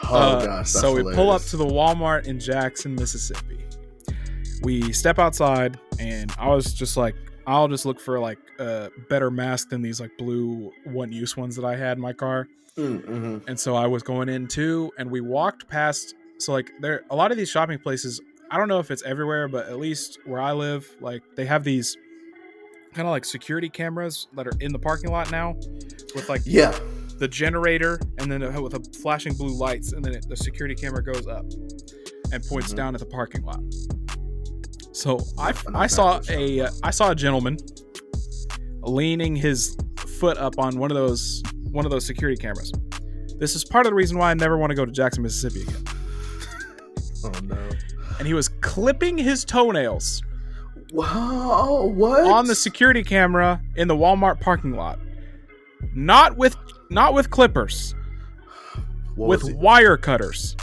Oh 0.04 0.16
Uh, 0.16 0.46
gosh. 0.46 0.70
so 0.70 0.94
that's 0.96 1.06
we 1.06 1.14
pull 1.16 1.30
up 1.30 1.42
to 1.44 1.58
the 1.58 1.66
Walmart 1.66 2.26
in 2.26 2.40
Jackson, 2.40 2.96
Mississippi. 2.96 3.60
We 4.62 4.92
step 4.94 5.20
outside, 5.20 5.80
and 6.00 6.32
I 6.38 6.50
was 6.50 6.74
just 6.74 6.98
like, 6.98 7.16
I'll 7.48 7.68
just 7.68 7.86
look 7.86 8.00
for 8.00 8.20
like 8.20 8.38
a 8.60 8.90
better 9.10 9.30
mask 9.32 9.70
than 9.70 9.82
these 9.82 10.02
like 10.02 10.12
blue 10.18 10.72
one-use 10.86 11.38
ones 11.38 11.56
that 11.56 11.66
I 11.66 11.76
had 11.76 11.98
in 11.98 12.02
my 12.02 12.14
car. 12.14 12.48
Mm, 12.78 13.02
mhm. 13.06 13.48
And 13.48 13.60
so 13.60 13.76
I 13.76 13.88
was 13.88 14.04
going 14.04 14.28
in 14.30 14.48
too, 14.48 14.92
and 14.98 15.10
we 15.12 15.22
walked 15.22 15.68
past. 15.68 16.16
So 16.40 16.52
like 16.54 16.72
there, 16.82 17.04
a 17.10 17.16
lot 17.16 17.32
of 17.32 17.38
these 17.38 17.50
shopping 17.50 17.80
places. 17.80 18.20
I 18.52 18.58
don't 18.58 18.68
know 18.68 18.80
if 18.80 18.90
it's 18.90 19.04
everywhere, 19.04 19.48
but 19.48 19.68
at 19.68 19.78
least 19.80 20.18
where 20.26 20.42
I 20.42 20.52
live, 20.54 20.88
like 21.00 21.22
they 21.36 21.46
have 21.46 21.64
these 21.64 21.96
kind 22.94 23.08
of 23.08 23.12
like 23.12 23.26
security 23.26 23.70
cameras 23.70 24.28
that 24.36 24.48
are 24.48 24.54
in 24.60 24.72
the 24.74 24.80
parking 24.80 25.12
lot 25.12 25.32
now, 25.32 25.54
with 26.16 26.28
like 26.30 26.42
Yeah. 26.46 26.78
the 27.18 27.28
generator 27.28 28.00
and 28.18 28.32
then 28.32 28.42
it- 28.42 28.62
with 28.62 28.74
a 28.74 28.84
flashing 29.02 29.34
blue 29.34 29.56
lights 29.58 29.92
and 29.94 30.04
then 30.04 30.14
it, 30.16 30.26
the 30.30 30.36
security 30.38 30.74
camera 30.76 31.04
goes 31.04 31.28
up 31.28 31.46
and 32.32 32.44
points 32.46 32.72
Mhm. 32.74 32.78
down 32.78 32.96
at 32.96 33.00
the 33.00 33.06
parking 33.06 33.44
lot 33.44 33.60
so 34.92 35.20
i, 35.38 35.54
I 35.74 35.88
saw 35.88 36.20
a 36.30 36.62
uh, 36.62 36.70
i 36.84 36.92
saw 36.92 37.12
a 37.12 37.16
gentleman 37.16 37.58
leaning 38.84 39.36
his 39.36 39.76
foot 40.20 40.38
up 40.38 40.56
on 40.58 40.78
one 40.78 40.92
of 40.92 40.96
those 40.96 41.42
one 41.72 41.86
of 41.86 41.92
those 41.92 42.06
security 42.06 42.40
cameras 42.40 42.72
this 43.38 43.56
is 43.56 43.64
part 43.66 43.86
of 43.86 43.92
the 43.92 43.96
reason 43.96 44.18
why 44.18 44.32
i 44.32 44.34
never 44.34 44.58
want 44.58 44.70
to 44.72 44.76
go 44.76 44.86
to 44.86 44.92
jackson 44.92 45.24
mississippi 45.24 45.62
again 45.64 45.84
Oh 47.26 47.32
no. 47.44 47.58
and 48.18 48.28
he 48.28 48.34
was 48.34 48.48
clipping 48.50 49.18
his 49.18 49.44
toenails 49.46 50.22
Wow. 50.92 51.92
What? 51.94 52.26
on 52.26 52.48
the 52.48 52.56
security 52.56 53.04
camera 53.04 53.62
in 53.76 53.88
the 53.88 53.96
walmart 53.96 54.40
parking 54.40 54.74
lot 54.76 55.00
not 55.94 56.36
with 56.36 56.56
not 56.90 57.14
with 57.14 57.30
clippers 57.30 57.96
What 59.16 59.30
with 59.30 59.54
wire 59.54 59.98
cutters 59.98 60.56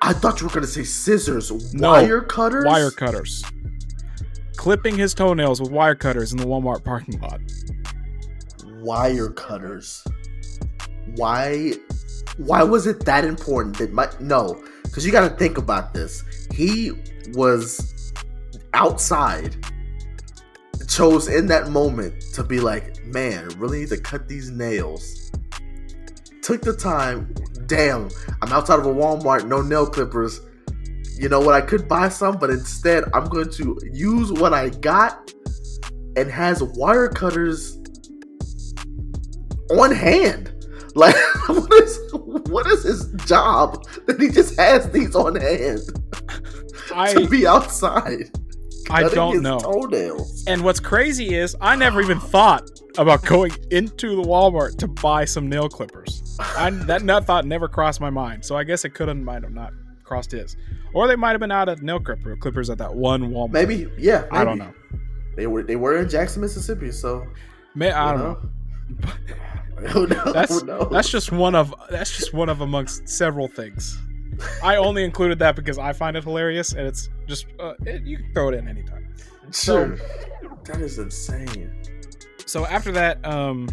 I 0.00 0.12
thought 0.12 0.40
you 0.40 0.46
were 0.46 0.52
gonna 0.52 0.66
say 0.66 0.84
scissors. 0.84 1.74
No. 1.74 1.90
Wire 1.90 2.20
cutters. 2.20 2.64
wire 2.64 2.90
cutters. 2.90 3.44
Clipping 4.56 4.96
his 4.96 5.14
toenails 5.14 5.60
with 5.60 5.70
wire 5.70 5.94
cutters 5.94 6.32
in 6.32 6.38
the 6.38 6.44
Walmart 6.44 6.84
parking 6.84 7.20
lot. 7.20 7.40
Wire 8.80 9.30
cutters. 9.30 10.04
Why? 11.16 11.72
Why 12.36 12.62
was 12.62 12.86
it 12.86 13.04
that 13.04 13.24
important? 13.24 13.78
That 13.78 13.92
my 13.92 14.08
no, 14.20 14.62
because 14.84 15.04
you 15.04 15.12
got 15.12 15.28
to 15.28 15.36
think 15.36 15.58
about 15.58 15.94
this. 15.94 16.24
He 16.52 16.92
was 17.34 18.01
outside. 18.74 19.56
Chose 20.88 21.28
in 21.28 21.46
that 21.46 21.70
moment 21.70 22.20
to 22.34 22.44
be 22.44 22.60
like, 22.60 23.04
man, 23.06 23.48
really 23.56 23.80
need 23.80 23.88
to 23.90 23.98
cut 23.98 24.28
these 24.28 24.50
nails. 24.50 25.30
Took 26.42 26.62
the 26.62 26.74
time. 26.74 27.32
Damn, 27.66 28.10
I'm 28.42 28.52
outside 28.52 28.78
of 28.78 28.86
a 28.86 28.92
Walmart, 28.92 29.46
no 29.46 29.62
nail 29.62 29.86
clippers. 29.86 30.40
You 31.18 31.28
know 31.28 31.40
what? 31.40 31.54
I 31.54 31.60
could 31.60 31.88
buy 31.88 32.08
some, 32.08 32.36
but 32.38 32.50
instead, 32.50 33.04
I'm 33.14 33.26
going 33.26 33.50
to 33.50 33.78
use 33.92 34.32
what 34.32 34.52
I 34.52 34.70
got 34.70 35.32
and 36.16 36.30
has 36.30 36.62
wire 36.62 37.08
cutters 37.08 37.78
on 39.70 39.92
hand. 39.92 40.48
Like, 40.94 41.16
what 41.48 41.72
is 41.82 41.98
what 42.12 42.66
is 42.66 42.82
his 42.82 43.10
job 43.24 43.82
that 44.06 44.20
he 44.20 44.28
just 44.28 44.60
has 44.60 44.90
these 44.90 45.16
on 45.16 45.36
hand 45.36 45.80
to 46.88 46.94
I 46.94 47.26
be 47.30 47.46
outside? 47.46 48.30
I 48.90 49.08
don't 49.08 49.42
know. 49.42 49.58
Toenails. 49.58 50.44
And 50.46 50.62
what's 50.62 50.80
crazy 50.80 51.34
is 51.34 51.56
I 51.60 51.76
never 51.76 52.00
even 52.00 52.20
thought 52.20 52.68
about 52.98 53.24
going 53.24 53.52
into 53.70 54.16
the 54.16 54.22
Walmart 54.22 54.76
to 54.78 54.88
buy 54.88 55.24
some 55.24 55.48
nail 55.48 55.68
clippers. 55.68 56.36
I 56.40 56.70
that 56.70 57.02
not 57.02 57.24
thought 57.24 57.46
never 57.46 57.68
crossed 57.68 58.00
my 58.00 58.10
mind. 58.10 58.44
So 58.44 58.56
I 58.56 58.64
guess 58.64 58.84
it 58.84 58.90
could 58.90 59.08
have 59.08 59.16
might 59.16 59.42
have 59.42 59.52
not 59.52 59.72
crossed 60.04 60.32
his. 60.32 60.56
Or 60.94 61.08
they 61.08 61.16
might 61.16 61.30
have 61.30 61.40
been 61.40 61.52
out 61.52 61.68
of 61.68 61.82
nail 61.82 62.00
clipper 62.00 62.36
clippers 62.36 62.68
at 62.70 62.78
that 62.78 62.94
one 62.94 63.30
Walmart. 63.30 63.52
Maybe, 63.52 63.90
yeah. 63.96 64.26
I 64.30 64.44
don't 64.44 64.58
know. 64.58 64.72
They 65.36 65.46
were 65.46 65.62
they 65.62 65.76
were 65.76 65.98
in 65.98 66.08
Jackson, 66.08 66.42
Mississippi, 66.42 66.92
so 66.92 67.26
May, 67.74 67.90
I 67.90 68.12
don't 68.12 68.20
know. 68.20 69.08
Who 69.88 70.06
knows? 70.06 70.32
That's 70.32 70.60
Who 70.60 70.66
knows? 70.66 70.88
that's 70.90 71.08
just 71.08 71.32
one 71.32 71.54
of 71.54 71.74
that's 71.90 72.16
just 72.16 72.34
one 72.34 72.48
of 72.48 72.60
amongst 72.60 73.08
several 73.08 73.48
things. 73.48 73.98
I 74.62 74.76
only 74.76 75.04
included 75.04 75.38
that 75.40 75.56
because 75.56 75.78
I 75.78 75.92
find 75.92 76.16
it 76.16 76.24
hilarious, 76.24 76.72
and 76.72 76.86
it's 76.86 77.08
just 77.26 77.46
uh, 77.60 77.74
it, 77.86 78.02
you 78.02 78.18
can 78.18 78.32
throw 78.32 78.48
it 78.48 78.54
in 78.54 78.68
anytime. 78.68 79.14
sure. 79.52 79.96
That 80.64 80.80
is 80.80 80.98
insane. 80.98 81.82
So 82.46 82.66
after 82.66 82.92
that, 82.92 83.24
um, 83.26 83.68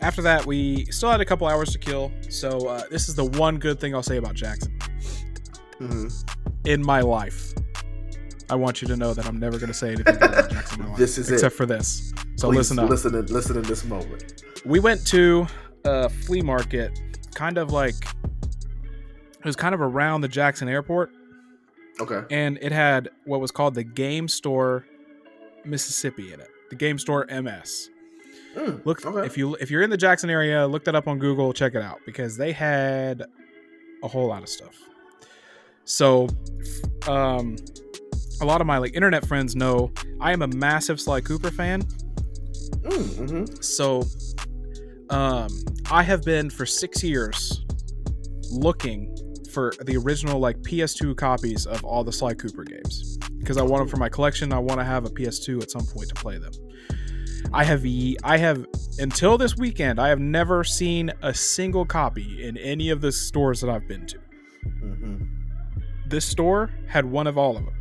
after 0.00 0.22
that, 0.22 0.44
we 0.46 0.84
still 0.86 1.10
had 1.10 1.20
a 1.20 1.24
couple 1.24 1.46
hours 1.46 1.70
to 1.72 1.78
kill. 1.78 2.10
So 2.28 2.66
uh, 2.68 2.82
this 2.90 3.08
is 3.08 3.14
the 3.14 3.24
one 3.24 3.58
good 3.58 3.78
thing 3.80 3.94
I'll 3.94 4.02
say 4.02 4.16
about 4.16 4.34
Jackson 4.34 4.76
hmm 5.78 6.08
in 6.64 6.80
my 6.84 7.00
life. 7.00 7.52
I 8.50 8.54
want 8.54 8.82
you 8.82 8.88
to 8.88 8.96
know 8.96 9.14
that 9.14 9.26
I'm 9.26 9.38
never 9.40 9.58
going 9.58 9.68
to 9.68 9.74
say 9.74 9.88
anything 9.92 10.14
about 10.16 10.48
Jackson 10.50 10.78
in 10.80 10.84
my 10.84 10.90
life, 10.90 10.98
This 10.98 11.18
is 11.18 11.28
it. 11.30 11.34
except 11.34 11.54
for 11.56 11.66
this. 11.66 12.12
So 12.36 12.48
Please 12.48 12.58
listen 12.58 12.78
up. 12.78 12.88
Listen, 12.90 13.14
in, 13.16 13.26
listen 13.26 13.56
in 13.56 13.62
this 13.64 13.84
moment. 13.84 14.44
we 14.64 14.78
went 14.78 15.04
to 15.08 15.46
a 15.84 16.08
flea 16.08 16.40
market, 16.42 17.00
kind 17.34 17.58
of 17.58 17.72
like 17.72 17.94
it 19.42 19.46
was 19.46 19.56
kind 19.56 19.74
of 19.74 19.80
around 19.80 20.20
the 20.20 20.28
Jackson 20.28 20.68
airport, 20.68 21.10
Okay. 22.00 22.22
and 22.34 22.58
it 22.62 22.72
had 22.72 23.10
what 23.24 23.40
was 23.40 23.50
called 23.50 23.74
the 23.74 23.84
Game 23.84 24.28
Store 24.28 24.86
Mississippi 25.64 26.32
in 26.32 26.40
it. 26.40 26.48
The 26.70 26.76
Game 26.76 26.98
Store 26.98 27.26
MS. 27.28 27.90
Mm, 28.56 28.84
Look 28.84 29.04
okay. 29.06 29.26
if 29.26 29.36
you 29.38 29.54
if 29.56 29.70
you're 29.70 29.82
in 29.82 29.90
the 29.90 29.96
Jackson 29.96 30.28
area, 30.30 30.66
look 30.66 30.84
that 30.84 30.94
up 30.94 31.08
on 31.08 31.18
Google, 31.18 31.52
check 31.52 31.74
it 31.74 31.82
out 31.82 32.00
because 32.04 32.36
they 32.36 32.52
had 32.52 33.24
a 34.02 34.08
whole 34.08 34.28
lot 34.28 34.42
of 34.42 34.48
stuff. 34.48 34.76
So, 35.84 36.28
um, 37.08 37.56
a 38.40 38.44
lot 38.44 38.60
of 38.60 38.66
my 38.66 38.78
like 38.78 38.94
internet 38.94 39.26
friends 39.26 39.56
know 39.56 39.90
I 40.20 40.32
am 40.32 40.42
a 40.42 40.48
massive 40.48 41.00
Sly 41.00 41.20
Cooper 41.22 41.50
fan. 41.50 41.82
Mm, 42.82 43.46
mhm. 43.48 43.64
So, 43.64 44.02
um, 45.10 45.48
I 45.90 46.02
have 46.02 46.22
been 46.22 46.50
for 46.50 46.66
six 46.66 47.02
years 47.02 47.64
looking 48.50 49.11
for 49.52 49.72
the 49.82 49.96
original 49.96 50.38
like 50.38 50.56
PS2 50.62 51.16
copies 51.16 51.66
of 51.66 51.84
all 51.84 52.02
the 52.04 52.12
Sly 52.12 52.34
Cooper 52.34 52.64
games 52.64 53.18
because 53.38 53.56
I 53.56 53.62
want 53.62 53.80
them 53.82 53.88
for 53.88 53.96
my 53.98 54.08
collection. 54.08 54.52
I 54.52 54.58
want 54.58 54.80
to 54.80 54.84
have 54.84 55.04
a 55.04 55.10
PS2 55.10 55.62
at 55.62 55.70
some 55.70 55.84
point 55.86 56.08
to 56.08 56.14
play 56.14 56.38
them. 56.38 56.52
I 57.52 57.64
have 57.64 57.84
I 58.24 58.38
have 58.38 58.66
until 58.98 59.36
this 59.36 59.56
weekend 59.56 60.00
I 60.00 60.08
have 60.08 60.20
never 60.20 60.64
seen 60.64 61.12
a 61.22 61.34
single 61.34 61.84
copy 61.84 62.44
in 62.44 62.56
any 62.56 62.90
of 62.90 63.00
the 63.00 63.12
stores 63.12 63.60
that 63.60 63.68
I've 63.70 63.86
been 63.88 64.06
to. 64.06 64.18
Mhm. 64.64 65.28
This 66.06 66.24
store 66.24 66.70
had 66.86 67.04
one 67.04 67.26
of 67.26 67.36
all 67.36 67.56
of 67.56 67.64
them. 67.64 67.74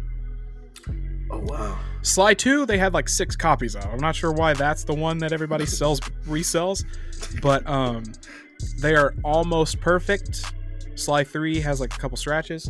Oh 1.30 1.40
wow. 1.40 1.80
Sly 2.02 2.34
2, 2.34 2.66
they 2.66 2.78
had 2.78 2.94
like 2.94 3.08
six 3.08 3.36
copies 3.36 3.76
of. 3.76 3.86
I'm 3.86 4.00
not 4.00 4.16
sure 4.16 4.32
why 4.32 4.54
that's 4.54 4.84
the 4.84 4.96
one 4.96 5.20
that 5.20 5.32
everybody 5.32 5.66
sells 5.66 6.00
resells, 6.28 6.84
but 7.42 7.66
um 7.68 8.04
they 8.80 8.96
are 8.96 9.14
almost 9.24 9.80
perfect. 9.80 10.44
Sly 10.96 11.24
3 11.24 11.60
has 11.62 11.80
like 11.80 11.94
a 11.94 11.98
couple 11.98 12.18
scratches. 12.18 12.70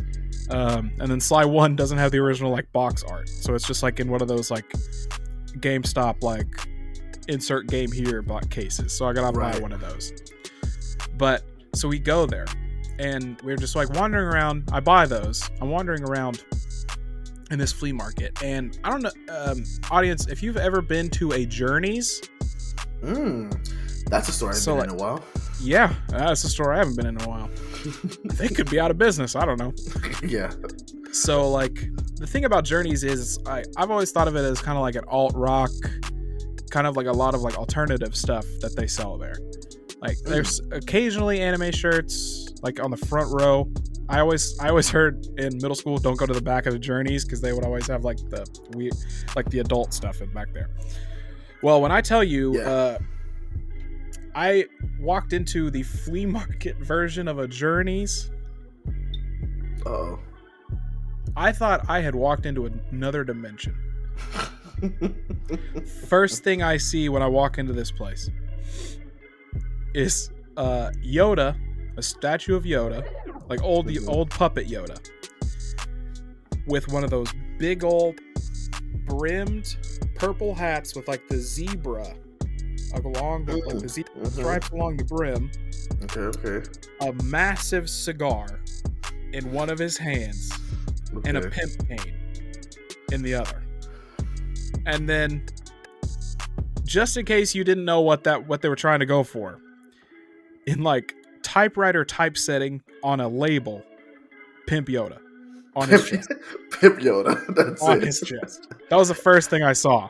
Um, 0.50 0.92
and 1.00 1.10
then 1.10 1.20
Sly 1.20 1.44
1 1.44 1.76
doesn't 1.76 1.98
have 1.98 2.10
the 2.12 2.18
original 2.18 2.50
like 2.50 2.70
box 2.72 3.02
art. 3.02 3.28
So 3.28 3.54
it's 3.54 3.66
just 3.66 3.82
like 3.82 4.00
in 4.00 4.08
one 4.10 4.22
of 4.22 4.28
those 4.28 4.50
like 4.50 4.68
GameStop 5.58 6.22
like 6.22 6.46
insert 7.28 7.66
game 7.68 7.90
here 7.92 8.22
box 8.22 8.46
cases. 8.48 8.92
So 8.92 9.06
I 9.06 9.12
gotta 9.12 9.36
buy 9.38 9.58
one 9.58 9.72
of 9.72 9.80
those. 9.80 10.12
But 11.16 11.42
so 11.74 11.88
we 11.88 11.98
go 11.98 12.26
there 12.26 12.46
and 12.98 13.40
we 13.42 13.52
are 13.52 13.56
just 13.56 13.76
like 13.76 13.90
wandering 13.90 14.26
around. 14.26 14.68
I 14.72 14.80
buy 14.80 15.06
those. 15.06 15.48
I'm 15.60 15.70
wandering 15.70 16.02
around 16.04 16.44
in 17.50 17.58
this 17.58 17.72
flea 17.72 17.92
market, 17.92 18.42
and 18.42 18.78
I 18.82 18.88
don't 18.90 19.02
know, 19.02 19.10
um, 19.28 19.62
audience, 19.90 20.26
if 20.28 20.42
you've 20.42 20.56
ever 20.56 20.80
been 20.80 21.10
to 21.10 21.32
a 21.32 21.44
Journeys, 21.44 22.22
Mm, 23.02 24.04
that's 24.08 24.28
a 24.28 24.32
story 24.32 24.50
I've 24.52 24.56
So, 24.58 24.76
been 24.76 24.84
in 24.84 24.90
like- 24.90 24.98
a 25.00 25.02
while. 25.02 25.24
Yeah, 25.62 25.94
that's 26.08 26.44
a 26.44 26.48
store 26.48 26.72
I 26.72 26.78
haven't 26.78 26.96
been 26.96 27.06
in 27.06 27.20
a 27.20 27.28
while. 27.28 27.50
they 28.24 28.48
could 28.48 28.70
be 28.70 28.78
out 28.80 28.90
of 28.90 28.98
business. 28.98 29.34
I 29.36 29.44
don't 29.44 29.58
know. 29.58 29.72
yeah. 30.22 30.52
So 31.12 31.50
like 31.50 31.74
the 32.16 32.26
thing 32.26 32.44
about 32.44 32.64
Journeys 32.64 33.04
is 33.04 33.38
I 33.46 33.64
I've 33.76 33.90
always 33.90 34.10
thought 34.12 34.28
of 34.28 34.36
it 34.36 34.40
as 34.44 34.60
kind 34.60 34.78
of 34.78 34.82
like 34.82 34.94
an 34.94 35.04
alt 35.08 35.32
rock, 35.34 35.70
kind 36.70 36.86
of 36.86 36.96
like 36.96 37.06
a 37.06 37.12
lot 37.12 37.34
of 37.34 37.42
like 37.42 37.56
alternative 37.58 38.16
stuff 38.16 38.44
that 38.60 38.74
they 38.76 38.86
sell 38.86 39.18
there. 39.18 39.36
Like 40.00 40.16
there's 40.24 40.60
occasionally 40.72 41.40
anime 41.40 41.70
shirts 41.72 42.48
like 42.62 42.82
on 42.82 42.90
the 42.90 42.96
front 42.96 43.28
row. 43.32 43.70
I 44.08 44.20
always 44.20 44.58
I 44.58 44.68
always 44.68 44.88
heard 44.88 45.26
in 45.38 45.54
middle 45.56 45.74
school 45.74 45.96
don't 45.98 46.16
go 46.18 46.26
to 46.26 46.32
the 46.34 46.40
back 46.42 46.66
of 46.66 46.72
the 46.72 46.78
Journeys 46.78 47.24
because 47.24 47.40
they 47.40 47.52
would 47.52 47.64
always 47.64 47.86
have 47.86 48.04
like 48.04 48.18
the 48.30 48.46
we 48.74 48.90
like 49.36 49.48
the 49.50 49.60
adult 49.60 49.92
stuff 49.94 50.20
in 50.20 50.30
back 50.32 50.52
there. 50.52 50.70
Well, 51.62 51.80
when 51.80 51.92
I 51.92 52.00
tell 52.00 52.24
you, 52.24 52.58
Yeah. 52.58 52.68
uh, 52.70 52.98
I 54.34 54.66
walked 54.98 55.32
into 55.32 55.70
the 55.70 55.82
flea 55.82 56.26
market 56.26 56.76
version 56.80 57.28
of 57.28 57.38
a 57.38 57.46
Journeys. 57.48 58.30
Oh. 59.84 60.18
I 61.36 61.52
thought 61.52 61.84
I 61.88 62.00
had 62.00 62.14
walked 62.14 62.46
into 62.46 62.66
another 62.90 63.24
dimension. 63.24 63.74
First 66.08 66.44
thing 66.44 66.62
I 66.62 66.76
see 66.76 67.08
when 67.08 67.22
I 67.22 67.26
walk 67.26 67.58
into 67.58 67.72
this 67.72 67.90
place 67.90 68.30
is 69.94 70.30
uh, 70.56 70.90
Yoda, 71.02 71.56
a 71.96 72.02
statue 72.02 72.54
of 72.56 72.64
Yoda, 72.64 73.06
like 73.48 73.62
old 73.62 73.86
the 73.86 73.96
Mhm. 73.96 74.08
old 74.08 74.30
puppet 74.30 74.66
Yoda, 74.68 74.98
with 76.66 76.88
one 76.88 77.04
of 77.04 77.10
those 77.10 77.28
big 77.58 77.84
old 77.84 78.18
brimmed 79.06 79.76
purple 80.14 80.54
hats 80.54 80.94
with 80.94 81.08
like 81.08 81.26
the 81.28 81.36
zebra 81.38 82.14
along 82.94 83.44
the, 83.46 83.56
like 83.56 83.78
the 83.78 83.88
zebra 83.88 84.12
Mhm. 84.22 84.30
stripes 84.32 84.70
along 84.70 84.96
the 84.98 85.04
brim, 85.04 85.50
Okay, 86.04 86.20
okay. 86.20 86.68
a 87.00 87.12
massive 87.24 87.88
cigar 87.88 88.46
in 89.32 89.50
one 89.52 89.70
of 89.70 89.78
his 89.78 89.96
hands, 89.96 90.50
okay. 91.14 91.28
and 91.28 91.38
a 91.38 91.48
pimp 91.48 91.88
cane 91.88 92.14
in 93.12 93.22
the 93.22 93.34
other. 93.34 93.62
And 94.86 95.08
then 95.08 95.44
just 96.84 97.16
in 97.16 97.24
case 97.24 97.54
you 97.54 97.64
didn't 97.64 97.84
know 97.84 98.00
what 98.00 98.24
that 98.24 98.46
what 98.46 98.60
they 98.62 98.68
were 98.68 98.76
trying 98.76 99.00
to 99.00 99.06
go 99.06 99.22
for, 99.22 99.58
in 100.66 100.82
like 100.82 101.14
typewriter 101.42 102.04
typesetting 102.04 102.82
on 103.02 103.20
a 103.20 103.28
label, 103.28 103.82
Pimp 104.66 104.88
Yoda 104.88 105.18
on 105.74 105.88
his 105.88 106.08
chest. 106.08 106.28
Pip 106.80 106.98
Yoda. 106.98 107.42
That's 107.54 107.82
on 107.82 107.98
it. 107.98 108.04
his 108.04 108.20
chest. 108.20 108.68
That 108.90 108.96
was 108.96 109.08
the 109.08 109.14
first 109.14 109.50
thing 109.50 109.62
I 109.62 109.72
saw. 109.72 110.08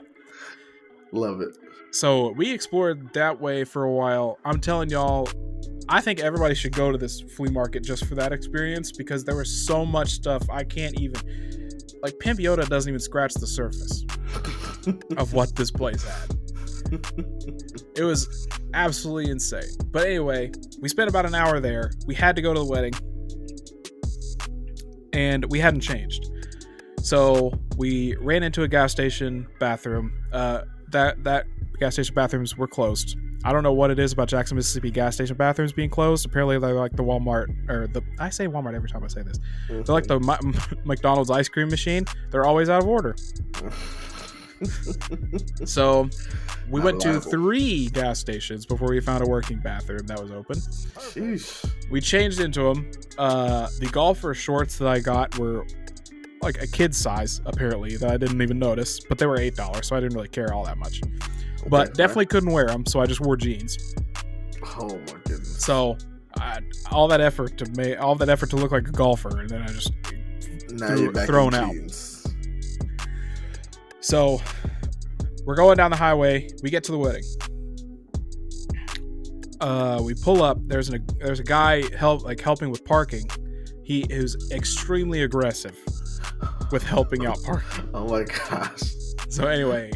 Love 1.12 1.40
it. 1.40 1.56
So 1.92 2.32
we 2.32 2.50
explored 2.50 3.12
that 3.12 3.40
way 3.40 3.64
for 3.64 3.84
a 3.84 3.90
while. 3.92 4.38
I'm 4.44 4.60
telling 4.60 4.88
y'all, 4.88 5.28
I 5.88 6.00
think 6.00 6.20
everybody 6.20 6.54
should 6.54 6.72
go 6.72 6.90
to 6.90 6.98
this 6.98 7.20
flea 7.20 7.50
market 7.50 7.84
just 7.84 8.06
for 8.06 8.14
that 8.14 8.32
experience 8.32 8.92
because 8.92 9.24
there 9.24 9.36
was 9.36 9.66
so 9.66 9.84
much 9.84 10.10
stuff 10.10 10.42
I 10.50 10.64
can't 10.64 10.98
even 10.98 11.20
like 12.02 12.18
Pimp 12.18 12.40
Yoda 12.40 12.68
doesn't 12.68 12.88
even 12.88 13.00
scratch 13.00 13.34
the 13.34 13.46
surface 13.46 14.04
of 15.16 15.34
what 15.34 15.54
this 15.54 15.70
place 15.70 16.02
had. 16.02 16.36
It 17.94 18.04
was 18.04 18.48
absolutely 18.74 19.30
insane. 19.30 19.70
But 19.86 20.06
anyway, 20.06 20.50
we 20.80 20.88
spent 20.88 21.08
about 21.08 21.26
an 21.26 21.34
hour 21.34 21.60
there. 21.60 21.92
We 22.06 22.14
had 22.14 22.36
to 22.36 22.42
go 22.42 22.52
to 22.52 22.58
the 22.58 22.66
wedding. 22.66 22.92
And 25.12 25.44
we 25.50 25.58
hadn't 25.58 25.82
changed. 25.82 26.30
So 27.00 27.52
we 27.76 28.16
ran 28.16 28.42
into 28.42 28.62
a 28.62 28.68
gas 28.68 28.92
station 28.92 29.46
bathroom. 29.60 30.12
Uh, 30.32 30.62
that 30.90 31.22
that 31.24 31.46
gas 31.82 31.94
station 31.94 32.14
bathrooms 32.14 32.56
were 32.56 32.68
closed. 32.68 33.16
I 33.44 33.52
don't 33.52 33.64
know 33.64 33.72
what 33.72 33.90
it 33.90 33.98
is 33.98 34.12
about 34.12 34.28
Jackson, 34.28 34.56
Mississippi 34.56 34.90
gas 34.90 35.16
station 35.16 35.36
bathrooms 35.36 35.72
being 35.72 35.90
closed. 35.90 36.24
Apparently, 36.24 36.58
they're 36.58 36.74
like 36.74 36.92
the 36.92 37.02
Walmart 37.02 37.68
or 37.68 37.88
the 37.88 38.02
I 38.18 38.30
say 38.30 38.46
Walmart 38.46 38.74
every 38.74 38.88
time 38.88 39.02
I 39.02 39.08
say 39.08 39.22
this. 39.22 39.38
They're 39.68 39.82
like 39.82 40.06
the 40.06 40.20
Mi- 40.20 40.78
McDonald's 40.84 41.30
ice 41.30 41.48
cream 41.48 41.68
machine. 41.68 42.04
They're 42.30 42.46
always 42.46 42.68
out 42.68 42.82
of 42.82 42.88
order. 42.88 43.16
So 45.64 46.08
we 46.70 46.78
Not 46.78 46.84
went 46.84 47.00
to 47.00 47.20
three 47.20 47.88
gas 47.88 48.20
stations 48.20 48.64
before 48.64 48.90
we 48.90 49.00
found 49.00 49.24
a 49.24 49.26
working 49.26 49.58
bathroom 49.58 50.06
that 50.06 50.22
was 50.22 50.30
open. 50.30 50.62
We 51.90 52.00
changed 52.00 52.40
into 52.40 52.62
them. 52.72 52.88
Uh, 53.18 53.68
the 53.80 53.88
golfer 53.90 54.34
shorts 54.34 54.78
that 54.78 54.86
I 54.86 55.00
got 55.00 55.36
were 55.36 55.66
like 56.42 56.62
a 56.62 56.66
kid's 56.66 56.96
size, 56.96 57.40
apparently, 57.44 57.96
that 57.96 58.10
I 58.10 58.16
didn't 58.16 58.40
even 58.40 58.58
notice, 58.58 59.00
but 59.00 59.18
they 59.18 59.26
were 59.26 59.38
eight 59.38 59.56
dollars, 59.56 59.88
so 59.88 59.96
I 59.96 60.00
didn't 60.00 60.14
really 60.14 60.28
care 60.28 60.52
all 60.52 60.64
that 60.64 60.78
much. 60.78 61.00
But 61.68 61.94
definitely 61.94 62.26
couldn't 62.26 62.50
wear 62.52 62.66
them, 62.66 62.84
so 62.86 63.00
I 63.00 63.06
just 63.06 63.20
wore 63.20 63.36
jeans. 63.36 63.94
Oh 64.78 64.88
my 64.88 65.14
goodness. 65.24 65.64
So 65.64 65.96
I, 66.38 66.60
all 66.90 67.08
that 67.08 67.20
effort 67.20 67.58
to 67.58 67.70
make 67.76 68.00
all 68.00 68.14
that 68.16 68.28
effort 68.28 68.50
to 68.50 68.56
look 68.56 68.72
like 68.72 68.88
a 68.88 68.92
golfer, 68.92 69.40
and 69.40 69.48
then 69.48 69.62
I 69.62 69.66
just 69.68 69.92
threw- 70.68 71.12
thrown 71.12 71.54
out. 71.54 71.72
jeans. 71.72 72.26
So 74.00 74.40
we're 75.44 75.54
going 75.56 75.76
down 75.76 75.90
the 75.90 75.96
highway. 75.96 76.48
We 76.62 76.70
get 76.70 76.84
to 76.84 76.92
the 76.92 76.98
wedding. 76.98 77.24
Uh, 79.60 80.00
we 80.02 80.14
pull 80.14 80.42
up. 80.42 80.58
There's 80.66 80.88
an 80.88 81.06
there's 81.20 81.38
a 81.40 81.44
guy 81.44 81.84
help 81.96 82.24
like 82.24 82.40
helping 82.40 82.70
with 82.70 82.84
parking. 82.84 83.28
He 83.84 84.00
is 84.10 84.50
extremely 84.52 85.22
aggressive 85.22 85.76
with 86.72 86.82
helping 86.82 87.26
out 87.26 87.38
parking. 87.44 87.88
Oh 87.94 88.08
my 88.08 88.24
gosh. 88.24 88.82
So 89.28 89.46
anyway, 89.46 89.92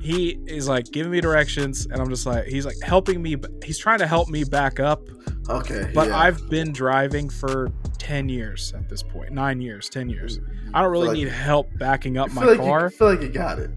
he 0.00 0.38
is 0.46 0.68
like 0.68 0.86
giving 0.92 1.12
me 1.12 1.20
directions, 1.20 1.86
and 1.86 2.00
I'm 2.00 2.08
just 2.08 2.26
like 2.26 2.46
he's 2.46 2.66
like 2.66 2.76
helping 2.82 3.22
me. 3.22 3.36
He's 3.64 3.78
trying 3.78 3.98
to 4.00 4.06
help 4.06 4.28
me 4.28 4.44
back 4.44 4.80
up, 4.80 5.02
Okay. 5.48 5.90
but 5.94 6.08
yeah. 6.08 6.18
I've 6.18 6.48
been 6.50 6.72
driving 6.72 7.28
for 7.28 7.70
ten 7.98 8.28
years 8.28 8.72
at 8.76 8.88
this 8.88 9.02
point, 9.02 9.32
nine 9.32 9.60
years, 9.60 9.88
ten 9.88 10.08
years. 10.08 10.38
I 10.74 10.82
don't 10.82 10.90
really 10.92 11.08
like- 11.08 11.16
need 11.16 11.28
help 11.28 11.68
backing 11.78 12.18
up 12.18 12.30
my 12.32 12.44
like 12.44 12.58
car 12.58 12.84
You, 12.84 12.90
feel 12.90 13.08
like 13.08 13.22
you 13.22 13.28
got 13.28 13.58
it. 13.58 13.70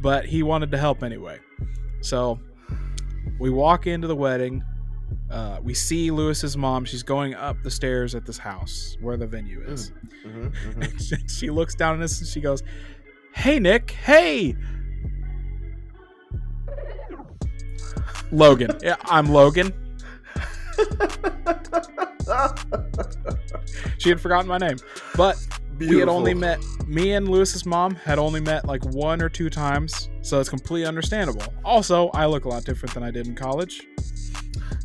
but 0.00 0.24
he 0.26 0.42
wanted 0.42 0.70
to 0.72 0.78
help 0.78 1.02
anyway. 1.02 1.38
So 2.00 2.38
we 3.38 3.50
walk 3.50 3.86
into 3.86 4.06
the 4.08 4.16
wedding. 4.16 4.62
Uh, 5.30 5.58
we 5.62 5.72
see 5.74 6.10
Lewis's 6.10 6.56
mom. 6.56 6.84
She's 6.84 7.02
going 7.02 7.34
up 7.34 7.56
the 7.62 7.70
stairs 7.70 8.14
at 8.14 8.26
this 8.26 8.36
house 8.38 8.96
where 9.00 9.16
the 9.16 9.26
venue 9.26 9.62
is. 9.62 9.92
hmm 10.24 10.46
hmm 10.48 10.82
she 11.28 11.50
looks 11.50 11.74
down 11.74 11.98
at 11.98 12.04
us 12.04 12.18
and 12.20 12.28
she 12.28 12.40
goes, 12.40 12.62
"Hey 13.34 13.58
Nick, 13.58 13.90
hey." 13.92 14.56
Logan. 18.32 18.76
Yeah, 18.82 18.96
I'm 19.04 19.26
Logan. 19.30 19.72
She 23.98 24.08
had 24.08 24.20
forgotten 24.20 24.46
my 24.48 24.58
name. 24.58 24.76
But 25.16 25.36
we 25.78 25.98
had 25.98 26.08
only 26.08 26.34
met 26.34 26.60
me 26.86 27.12
and 27.12 27.28
Lewis's 27.28 27.64
mom 27.66 27.94
had 27.94 28.18
only 28.18 28.40
met 28.40 28.64
like 28.66 28.84
one 28.86 29.22
or 29.22 29.28
two 29.28 29.50
times, 29.50 30.08
so 30.22 30.40
it's 30.40 30.48
completely 30.48 30.86
understandable. 30.86 31.44
Also, 31.64 32.08
I 32.10 32.26
look 32.26 32.44
a 32.44 32.48
lot 32.48 32.64
different 32.64 32.94
than 32.94 33.02
I 33.02 33.10
did 33.10 33.26
in 33.26 33.34
college, 33.34 33.82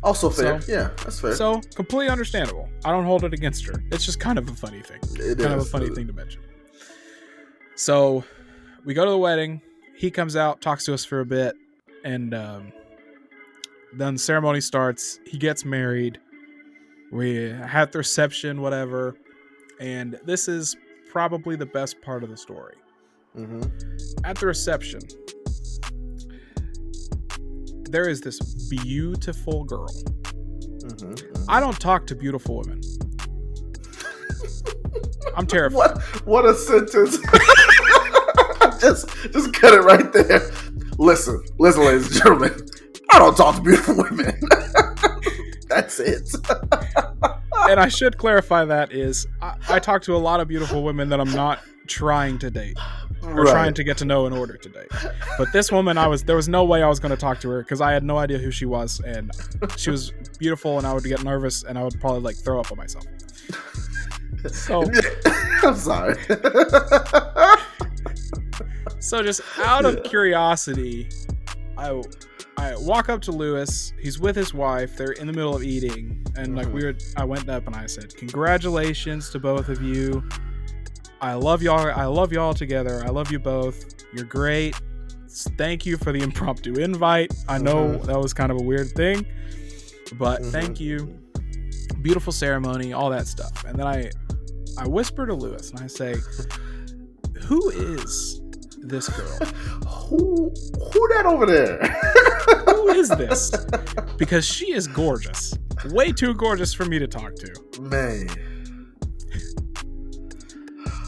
Also 0.02 0.30
fair. 0.30 0.60
So- 0.60 0.72
yeah, 0.72 0.90
that's 0.98 1.20
fair. 1.20 1.34
so 1.34 1.60
completely 1.74 2.08
understandable. 2.08 2.68
I 2.84 2.90
don't 2.92 3.04
hold 3.04 3.24
it 3.24 3.32
against 3.34 3.66
her. 3.66 3.82
It's 3.90 4.04
just 4.04 4.20
kind 4.20 4.38
of 4.38 4.48
a 4.48 4.54
funny 4.54 4.82
thing, 4.82 5.00
It 5.16 5.38
kind 5.38 5.54
of 5.54 5.60
a 5.60 5.64
funny 5.64 5.88
thing 5.90 6.06
to 6.06 6.12
mention. 6.12 6.42
So 7.74 8.24
we 8.84 8.94
go 8.94 9.04
to 9.04 9.10
the 9.10 9.18
wedding. 9.18 9.60
He 9.96 10.10
comes 10.10 10.36
out, 10.36 10.60
talks 10.60 10.84
to 10.86 10.94
us 10.94 11.04
for 11.04 11.20
a 11.20 11.26
bit, 11.26 11.54
and 12.04 12.32
um, 12.34 12.72
then 13.94 14.14
the 14.14 14.18
ceremony 14.18 14.60
starts. 14.60 15.20
He 15.26 15.38
gets 15.38 15.64
married. 15.64 16.18
We 17.10 17.48
had 17.50 17.90
the 17.92 17.98
reception, 17.98 18.60
whatever, 18.60 19.16
and 19.80 20.18
this 20.24 20.46
is 20.48 20.76
probably 21.10 21.56
the 21.56 21.66
best 21.66 22.00
part 22.02 22.22
of 22.22 22.28
the 22.30 22.36
story. 22.36 22.74
hmm 23.34 23.62
at 24.24 24.36
the 24.36 24.46
reception, 24.46 25.00
there 27.90 28.08
is 28.08 28.20
this 28.20 28.38
beautiful 28.68 29.64
girl. 29.64 29.88
hmm 31.00 31.14
I 31.48 31.60
don't 31.60 31.78
talk 31.80 32.06
to 32.08 32.14
beautiful 32.14 32.58
women. 32.58 32.80
I'm 35.36 35.46
terrified. 35.56 35.76
What? 35.76 35.98
What 36.26 36.44
a 36.44 36.54
sentence! 36.54 37.18
just, 38.80 39.08
just 39.32 39.52
cut 39.54 39.72
it 39.74 39.80
right 39.82 40.12
there. 40.12 40.50
Listen, 40.98 41.42
listen, 41.58 41.84
ladies 41.84 42.06
and 42.06 42.14
gentlemen. 42.16 42.67
I 43.10 43.18
don't 43.18 43.36
talk 43.36 43.56
to 43.56 43.62
beautiful 43.62 43.96
women. 43.96 44.38
That's 45.68 45.98
it. 46.00 46.28
And 47.70 47.78
I 47.80 47.88
should 47.88 48.16
clarify 48.16 48.64
that 48.64 48.92
is 48.92 49.26
I, 49.42 49.54
I 49.68 49.78
talk 49.78 50.00
to 50.02 50.14
a 50.14 50.16
lot 50.16 50.40
of 50.40 50.48
beautiful 50.48 50.82
women 50.84 51.10
that 51.10 51.20
I'm 51.20 51.32
not 51.32 51.58
trying 51.86 52.38
to 52.38 52.50
date. 52.50 52.78
or 53.22 53.42
Right. 53.42 53.50
trying 53.50 53.74
to 53.74 53.84
get 53.84 53.98
to 53.98 54.06
know 54.06 54.26
in 54.26 54.32
order 54.32 54.56
to 54.56 54.68
date. 54.70 54.88
But 55.36 55.52
this 55.52 55.70
woman, 55.70 55.98
I 55.98 56.06
was 56.06 56.22
there 56.24 56.36
was 56.36 56.48
no 56.48 56.64
way 56.64 56.82
I 56.82 56.88
was 56.88 56.98
going 56.98 57.10
to 57.10 57.16
talk 57.16 57.40
to 57.40 57.50
her 57.50 57.62
because 57.62 57.82
I 57.82 57.92
had 57.92 58.04
no 58.04 58.16
idea 58.16 58.38
who 58.38 58.50
she 58.50 58.64
was, 58.64 59.00
and 59.04 59.30
she 59.76 59.90
was 59.90 60.12
beautiful, 60.38 60.78
and 60.78 60.86
I 60.86 60.94
would 60.94 61.04
get 61.04 61.22
nervous, 61.24 61.62
and 61.64 61.76
I 61.76 61.82
would 61.84 62.00
probably 62.00 62.20
like 62.20 62.36
throw 62.36 62.58
up 62.60 62.70
on 62.72 62.78
myself. 62.78 63.04
So, 64.50 64.84
I'm 65.62 65.74
sorry. 65.76 66.14
so 69.00 69.22
just 69.22 69.40
out 69.58 69.84
of 69.84 70.04
curiosity, 70.04 71.08
I 71.76 72.00
I 72.58 72.74
walk 72.76 73.08
up 73.08 73.20
to 73.22 73.32
Lewis. 73.32 73.92
He's 74.00 74.18
with 74.18 74.34
his 74.34 74.52
wife. 74.52 74.96
They're 74.96 75.12
in 75.12 75.26
the 75.28 75.32
middle 75.32 75.54
of 75.54 75.62
eating, 75.62 76.24
and 76.36 76.56
like 76.56 76.66
we 76.72 76.84
were, 76.84 76.94
I 77.16 77.24
went 77.24 77.48
up 77.48 77.66
and 77.68 77.76
I 77.76 77.86
said, 77.86 78.14
"Congratulations 78.16 79.30
to 79.30 79.38
both 79.38 79.68
of 79.68 79.80
you. 79.80 80.22
I 81.20 81.34
love 81.34 81.62
y'all. 81.62 81.78
I 81.90 82.04
love 82.06 82.32
y'all 82.32 82.54
together. 82.54 83.02
I 83.04 83.10
love 83.10 83.30
you 83.30 83.38
both. 83.38 83.84
You're 84.12 84.24
great. 84.24 84.74
Thank 85.56 85.86
you 85.86 85.96
for 85.96 86.10
the 86.12 86.20
impromptu 86.20 86.74
invite. 86.74 87.32
I 87.48 87.58
know 87.58 87.90
Mhm. 87.90 88.06
that 88.06 88.18
was 88.18 88.34
kind 88.34 88.50
of 88.50 88.58
a 88.60 88.62
weird 88.62 88.90
thing, 88.90 89.24
but 90.14 90.44
thank 90.46 90.78
Mhm. 90.78 90.80
you. 90.80 91.18
Beautiful 92.02 92.32
ceremony, 92.32 92.92
all 92.92 93.10
that 93.10 93.26
stuff." 93.28 93.64
And 93.66 93.78
then 93.78 93.86
I, 93.86 94.10
I 94.76 94.88
whisper 94.88 95.26
to 95.26 95.34
Lewis 95.34 95.70
and 95.70 95.80
I 95.80 95.86
say, 95.86 96.16
"Who 97.46 97.70
is 97.70 98.40
this 98.80 99.08
girl?" 99.08 99.38
Who 100.08 100.50
who 100.92 101.08
that 101.14 101.26
over 101.26 101.44
there? 101.46 101.78
Who 102.66 102.88
is 102.88 103.08
this? 103.22 103.52
Because 104.16 104.46
she 104.46 104.72
is 104.72 104.86
gorgeous. 104.86 105.54
Way 105.90 106.12
too 106.12 106.34
gorgeous 106.34 106.72
for 106.72 106.84
me 106.86 106.98
to 106.98 107.06
talk 107.06 107.34
to. 107.36 107.80
Man. 107.80 108.28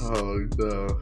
Oh 0.02 0.46
no. 0.58 1.00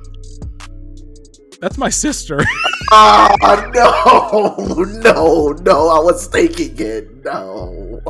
That's 1.61 1.79
my 1.79 1.91
sister. 1.91 2.41
Ah 2.91 3.69
no 3.75 4.55
no 5.03 5.53
no 5.61 5.89
I 5.91 5.99
was 5.99 6.27
thinking 6.29 6.75
it. 6.79 7.23
No. 7.23 8.01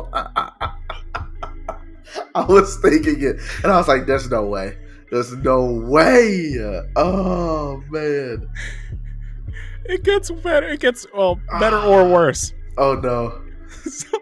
I 2.33 2.45
was 2.47 2.77
thinking 2.77 3.21
it. 3.21 3.37
And 3.63 3.73
I 3.73 3.77
was 3.77 3.89
like, 3.89 4.05
there's 4.05 4.29
no 4.29 4.45
way. 4.45 4.77
There's 5.11 5.33
no 5.37 5.65
way. 5.65 6.55
Oh 6.95 7.83
man. 7.89 8.47
it 9.85 10.03
gets 10.03 10.29
better. 10.31 10.67
It 10.67 10.79
gets, 10.79 11.07
well, 11.15 11.39
better 11.59 11.79
or 11.79 12.07
worse. 12.07 12.53
Oh 12.77 12.95
no. 12.95 13.41
So, 13.89 14.17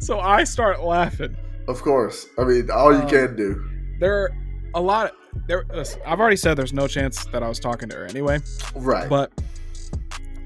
so 0.00 0.20
I 0.20 0.44
start 0.44 0.82
laughing. 0.82 1.36
Of 1.68 1.80
course. 1.82 2.26
I 2.38 2.44
mean 2.44 2.70
all 2.70 2.92
you 2.92 3.00
Um, 3.02 3.08
can 3.08 3.36
do. 3.36 3.64
There 3.98 4.14
are 4.24 4.30
a 4.74 4.80
lot 4.80 5.06
of, 5.06 5.12
there, 5.46 5.64
listen, 5.72 6.00
I've 6.06 6.20
already 6.20 6.36
said 6.36 6.56
there's 6.56 6.72
no 6.72 6.86
chance 6.86 7.24
that 7.26 7.42
I 7.42 7.48
was 7.48 7.58
talking 7.60 7.88
to 7.88 7.96
her 7.96 8.04
anyway. 8.06 8.40
Right. 8.74 9.08
But 9.08 9.32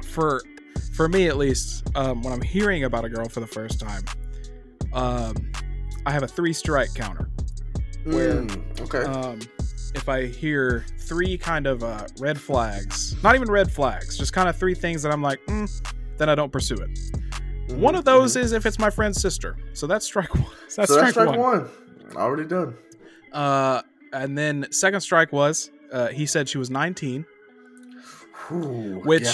for 0.07 0.43
for 0.93 1.09
me 1.09 1.27
at 1.27 1.37
least, 1.37 1.89
um, 1.97 2.23
when 2.23 2.33
I'm 2.33 2.43
hearing 2.43 2.85
about 2.85 3.05
a 3.05 3.09
girl 3.09 3.29
for 3.29 3.41
the 3.41 3.47
first 3.47 3.81
time, 3.81 4.05
um, 4.93 5.51
I 6.07 6.13
have 6.13 6.23
a 6.23 6.29
three 6.29 6.53
strike 6.53 6.95
counter. 6.95 7.29
where, 8.05 8.43
Mm, 8.43 8.81
okay. 8.83 9.03
um, 9.11 9.41
if 9.95 10.09
I 10.09 10.27
hear 10.27 10.85
three 10.99 11.37
kind 11.39 11.67
of 11.67 11.83
uh, 11.85 12.07
red 12.19 12.41
flags, 12.41 13.15
not 13.23 13.35
even 13.35 13.51
red 13.51 13.71
flags, 13.71 14.17
just 14.19 14.33
kind 14.33 14.49
of 14.49 14.57
three 14.57 14.75
things 14.75 15.03
that 15.03 15.13
I'm 15.13 15.23
like, 15.23 15.45
mm, 15.47 15.71
then 16.19 16.29
I 16.29 16.35
don't 16.35 16.51
pursue 16.53 16.75
it. 16.77 16.91
Mhm, 17.69 17.79
One 17.79 17.95
of 17.95 18.05
those 18.05 18.37
mhm. 18.37 18.41
is 18.41 18.53
if 18.53 18.67
it's 18.67 18.79
my 18.79 18.91
friend's 18.91 19.21
sister. 19.21 19.57
So 19.73 19.87
that's 19.87 20.05
strike 20.05 20.35
one. 20.35 20.45
That's 20.75 20.75
so 20.75 20.85
strike, 20.85 21.01
that's 21.03 21.11
strike 21.13 21.29
one. 21.39 21.39
one. 21.39 21.69
Already 22.17 22.49
done. 22.49 22.77
Uh, 23.33 23.83
and 24.13 24.37
then 24.37 24.67
second 24.71 25.01
strike 25.01 25.33
was 25.33 25.71
uh, 25.93 26.09
he 26.09 26.27
said 26.27 26.49
she 26.49 26.59
was 26.59 26.69
19, 26.71 27.25
Whew, 28.49 29.01
which 29.05 29.23
yeah. 29.23 29.33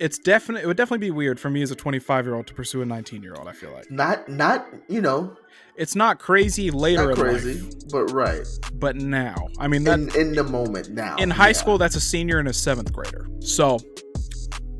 it's 0.00 0.18
definitely 0.18 0.62
it 0.62 0.66
would 0.66 0.76
definitely 0.76 1.06
be 1.06 1.10
weird 1.10 1.38
for 1.40 1.50
me 1.50 1.62
as 1.62 1.70
a 1.70 1.74
25 1.74 2.24
year 2.26 2.34
old 2.34 2.46
to 2.46 2.54
pursue 2.54 2.82
a 2.82 2.86
19 2.86 3.22
year 3.22 3.34
old. 3.36 3.48
I 3.48 3.52
feel 3.52 3.72
like 3.72 3.90
not 3.90 4.28
not 4.28 4.66
you 4.88 5.00
know 5.00 5.36
it's 5.76 5.94
not 5.96 6.18
crazy 6.18 6.70
later 6.70 7.08
not 7.08 7.10
in 7.10 7.16
crazy, 7.16 7.60
life, 7.60 7.72
but 7.90 8.04
right. 8.12 8.46
But 8.74 8.96
now. 8.96 9.48
I 9.58 9.68
mean 9.68 9.84
that 9.84 9.98
in 9.98 10.14
in 10.16 10.32
the 10.34 10.44
moment 10.44 10.90
now. 10.90 11.16
in 11.16 11.30
high 11.30 11.48
yeah. 11.48 11.52
school 11.52 11.78
that's 11.78 11.96
a 11.96 12.00
senior 12.00 12.38
and 12.38 12.48
a 12.48 12.52
seventh 12.52 12.92
grader. 12.92 13.26
So 13.40 13.78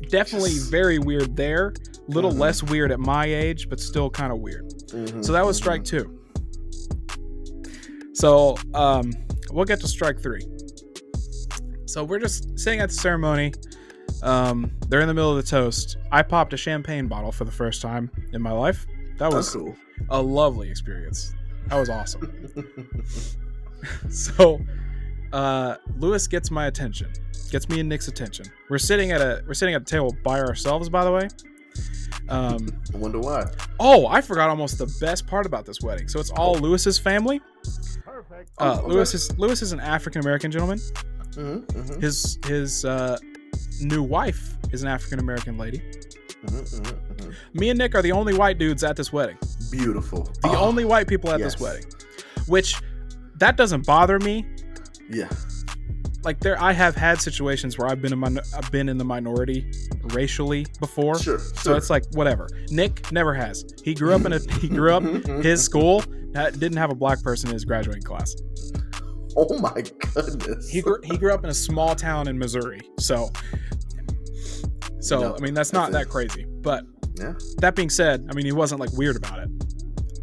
definitely 0.09 0.51
Just- 0.51 0.71
very 0.71 0.99
weird 0.99 1.35
there. 1.35 1.73
Little 2.07 2.31
Mhm. 2.31 2.39
less 2.39 2.63
weird 2.63 2.91
at 2.91 2.99
my 2.99 3.25
age 3.25 3.67
but 3.69 3.79
still 3.79 4.09
kind 4.09 4.31
of 4.31 4.39
weird. 4.39 4.63
Mhm, 4.89 5.25
so 5.25 5.31
that 5.33 5.45
was 5.45 5.57
strike 5.57 5.83
two. 5.83 6.19
So 8.13 8.55
um 8.73 9.11
we'll 9.51 9.65
get 9.65 9.79
to 9.81 9.87
strike 9.87 10.19
three. 10.21 10.41
So 11.85 12.03
we're 12.03 12.19
just 12.19 12.57
sitting 12.59 12.79
at 12.79 12.89
the 12.89 12.95
ceremony. 12.95 13.53
Um 14.23 14.71
they're 14.87 15.01
in 15.01 15.07
the 15.07 15.13
middle 15.13 15.35
of 15.35 15.43
the 15.43 15.49
toast. 15.49 15.97
I 16.11 16.21
popped 16.21 16.53
a 16.53 16.57
champagne 16.57 17.07
bottle 17.07 17.31
for 17.31 17.43
the 17.45 17.51
first 17.51 17.81
time 17.81 18.09
in 18.33 18.41
my 18.41 18.51
life 18.51 18.85
that 19.17 19.31
That's 19.31 19.35
was 19.35 19.53
cool. 19.53 19.75
a 20.09 20.21
lovely 20.21 20.69
experience. 20.69 21.33
That 21.67 21.77
was 21.79 21.89
awesome. 21.89 22.31
So 24.09 24.59
uh 25.33 25.75
lewis 25.97 26.27
gets 26.27 26.49
my 26.49 26.67
attention 26.67 27.11
gets 27.51 27.67
me 27.69 27.79
and 27.79 27.89
nick's 27.89 28.07
attention. 28.07 28.45
We're 28.69 28.77
sitting 28.79 29.11
at 29.11 29.21
a 29.21 29.43
we're 29.47 29.53
sitting 29.53 29.75
at 29.75 29.81
a 29.81 29.85
table 29.85 30.15
by 30.23 30.39
ourselves 30.39 30.89
by 30.89 31.03
the 31.03 31.11
way. 31.11 31.27
Um 32.29 32.67
I 32.93 32.97
wonder 32.97 33.19
why. 33.19 33.45
oh 33.79 34.07
i 34.07 34.21
forgot 34.21 34.49
almost 34.49 34.77
the 34.79 34.87
best 34.99 35.27
part 35.27 35.45
about 35.45 35.65
this 35.65 35.81
wedding. 35.81 36.07
So 36.07 36.19
it's 36.19 36.31
all 36.31 36.55
lewis's 36.55 36.97
family. 36.97 37.41
Perfect. 38.03 38.51
uh 38.57 38.79
Oh, 38.83 38.87
lewis 38.87 39.09
okay. 39.11 39.17
is 39.17 39.37
lewis 39.39 39.61
is 39.61 39.71
an 39.71 39.79
african 39.79 40.21
american 40.21 40.51
gentleman. 40.51 40.79
Mhm, 41.33 41.65
mhm, 41.67 42.01
his 42.01 42.39
his 42.47 42.85
uh 42.85 43.17
new 43.81 44.01
wife 44.01 44.55
is 44.71 44.81
an 44.83 44.87
african 44.87 45.19
american 45.19 45.57
lady 45.57 45.81
mhm, 46.45 46.81
mhm, 46.81 47.15
mhm. 47.17 47.35
me 47.53 47.69
and 47.69 47.77
nick 47.77 47.95
are 47.95 48.01
the 48.01 48.11
only 48.11 48.33
white 48.33 48.57
dudes 48.57 48.83
at 48.83 48.95
this 48.95 49.11
wedding 49.13 49.37
Beautiful. 49.71 50.23
the 50.41 50.49
Oh, 50.49 50.57
only 50.65 50.85
white 50.85 51.07
people 51.07 51.29
at 51.31 51.39
yes. 51.39 51.53
this 51.53 51.61
wedding 51.61 51.83
which 52.47 52.75
that 53.37 53.57
doesn't 53.57 53.85
bother 53.85 54.19
me 54.19 54.45
Yeah. 55.09 55.29
like 56.23 56.39
there 56.39 56.61
i 56.61 56.71
have 56.71 56.95
had 56.95 57.21
situations 57.21 57.77
where 57.77 57.87
i've 57.89 58.01
been 58.01 58.13
a 58.13 58.17
min- 58.17 58.39
i've 58.55 58.71
been 58.71 58.89
in 58.89 58.97
the 58.97 59.05
minority 59.05 59.69
racially 60.13 60.65
before 60.79 61.17
Sure. 61.19 61.39
so 61.39 61.53
sure. 61.61 61.77
it's 61.77 61.89
like 61.89 62.03
whatever 62.13 62.47
nick 62.69 63.11
never 63.11 63.33
has 63.33 63.65
he 63.83 63.93
grew 63.93 64.13
up 64.13 64.25
in 64.25 64.33
a 64.33 64.39
he 64.59 64.67
grew 64.69 64.93
up 64.93 65.03
his 65.43 65.63
school 65.63 66.03
that 66.31 66.59
didn't 66.59 66.77
have 66.77 66.91
a 66.91 66.95
black 66.95 67.21
person 67.23 67.49
in 67.49 67.53
his 67.53 67.65
graduating 67.65 68.03
class 68.03 68.35
Oh 69.37 69.59
my 69.59 69.73
goodness. 70.13 70.69
he 70.69 70.79
grew, 70.81 70.97
he 71.03 71.17
grew 71.17 71.33
up 71.33 71.43
in 71.43 71.49
a 71.49 71.53
small 71.53 71.93
town 71.93 72.29
in 72.29 72.37
missouri 72.39 72.79
so 72.99 73.29
so 75.05 75.19
No, 75.19 75.35
i 75.35 75.39
mean 75.39 75.53
that's 75.53 75.73
not 75.73 75.91
that 75.91 76.09
crazy 76.09 76.45
but 76.61 76.83
Yeah. 77.19 77.33
that 77.57 77.75
being 77.75 77.89
said 77.89 78.25
i 78.29 78.33
mean 78.33 78.45
he 78.45 78.51
wasn't 78.51 78.79
like 78.81 78.91
weird 78.93 79.15
about 79.15 79.39
it 79.39 79.49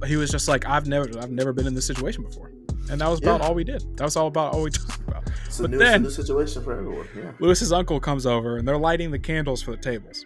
he 0.07 0.17
was 0.17 0.31
just 0.31 0.49
like 0.49 0.67
i've 0.67 0.87
never 0.87 1.07
i've 1.21 1.31
never 1.31 1.53
been 1.53 1.67
in 1.67 1.75
this 1.75 1.87
situation 1.87 2.23
before 2.25 2.51
and 2.91 3.01
that 3.01 3.09
was 3.09 3.21
about 3.21 3.41
Yeah. 3.41 3.47
all 3.47 3.55
we 3.55 3.65
did 3.65 3.83
that 3.97 4.05
was 4.05 4.17
all 4.17 4.27
about 4.27 4.53
all 4.55 4.63
we 4.63 4.71
talked 4.79 5.01
about 5.09 5.23
It's 5.47 5.61
a 5.61 5.69
new, 5.69 5.79
then- 5.79 6.03
new 6.03 6.11
situation 6.11 6.63
for 6.65 6.73
everyone. 6.73 7.07
Yeah. 7.17 7.31
Lewis's 7.39 7.73
uncle 7.73 8.01
comes 8.01 8.27
over 8.27 8.57
and 8.57 8.67
they're 8.67 8.79
lighting 8.79 9.11
the 9.13 9.19
candles 9.19 9.63
for 9.63 9.71
the 9.73 9.77
tables. 9.91 10.25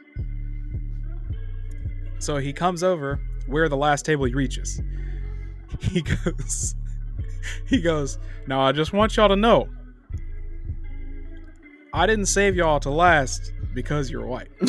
So 2.18 2.38
he 2.38 2.52
comes 2.52 2.82
over 2.82 3.20
where 3.46 3.68
the 3.68 3.76
last 3.76 4.04
table 4.06 4.24
he 4.24 4.34
reaches. 4.34 4.80
He 5.80 6.00
goes, 6.00 6.74
he 7.66 7.80
goes, 7.82 8.18
Now 8.46 8.60
I 8.62 8.72
just 8.72 8.92
want 8.94 9.16
y'all 9.16 9.28
to 9.28 9.36
know 9.36 9.68
I 11.92 12.06
didn't 12.06 12.26
save 12.26 12.56
y'all 12.56 12.80
to 12.80 12.90
last 12.90 13.52
because 13.76 14.10
you're 14.10 14.26
white. 14.26 14.48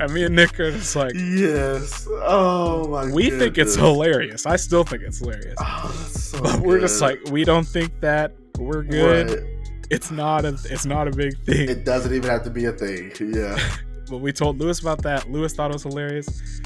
And 0.00 0.12
me 0.12 0.24
and 0.24 0.34
Nick 0.34 0.58
are 0.58 0.72
just 0.72 0.96
like, 0.96 1.12
yes. 1.14 2.06
Oh 2.10 2.88
my. 2.88 3.04
God. 3.04 3.14
We 3.14 3.30
think 3.30 3.58
it's 3.58 3.76
hilarious. 3.76 4.44
I 4.44 4.56
still 4.56 4.82
think 4.82 5.02
it's 5.02 5.20
hilarious. 5.20 5.54
Oh, 5.60 6.08
so 6.10 6.42
But 6.42 6.60
we're 6.60 6.80
just 6.80 7.00
like, 7.00 7.20
we 7.30 7.44
don't 7.44 7.66
think 7.66 8.00
that. 8.00 8.34
We're 8.58 8.82
good. 8.82 9.30
Right. 9.30 9.66
It's 9.90 10.10
not 10.10 10.44
a 10.44 10.58
it's 10.64 10.84
not 10.84 11.06
a 11.08 11.10
big 11.12 11.38
thing. 11.44 11.68
It 11.68 11.84
doesn't 11.84 12.12
even 12.12 12.28
have 12.28 12.42
to 12.44 12.50
be 12.50 12.64
a 12.64 12.72
thing. 12.72 13.12
Yeah. 13.32 13.56
but 14.10 14.18
we 14.18 14.32
told 14.32 14.58
Lewis 14.58 14.80
about 14.80 15.02
that. 15.02 15.30
Lewis 15.30 15.54
thought 15.54 15.70
it 15.70 15.74
was 15.74 15.84
hilarious. 15.84 16.60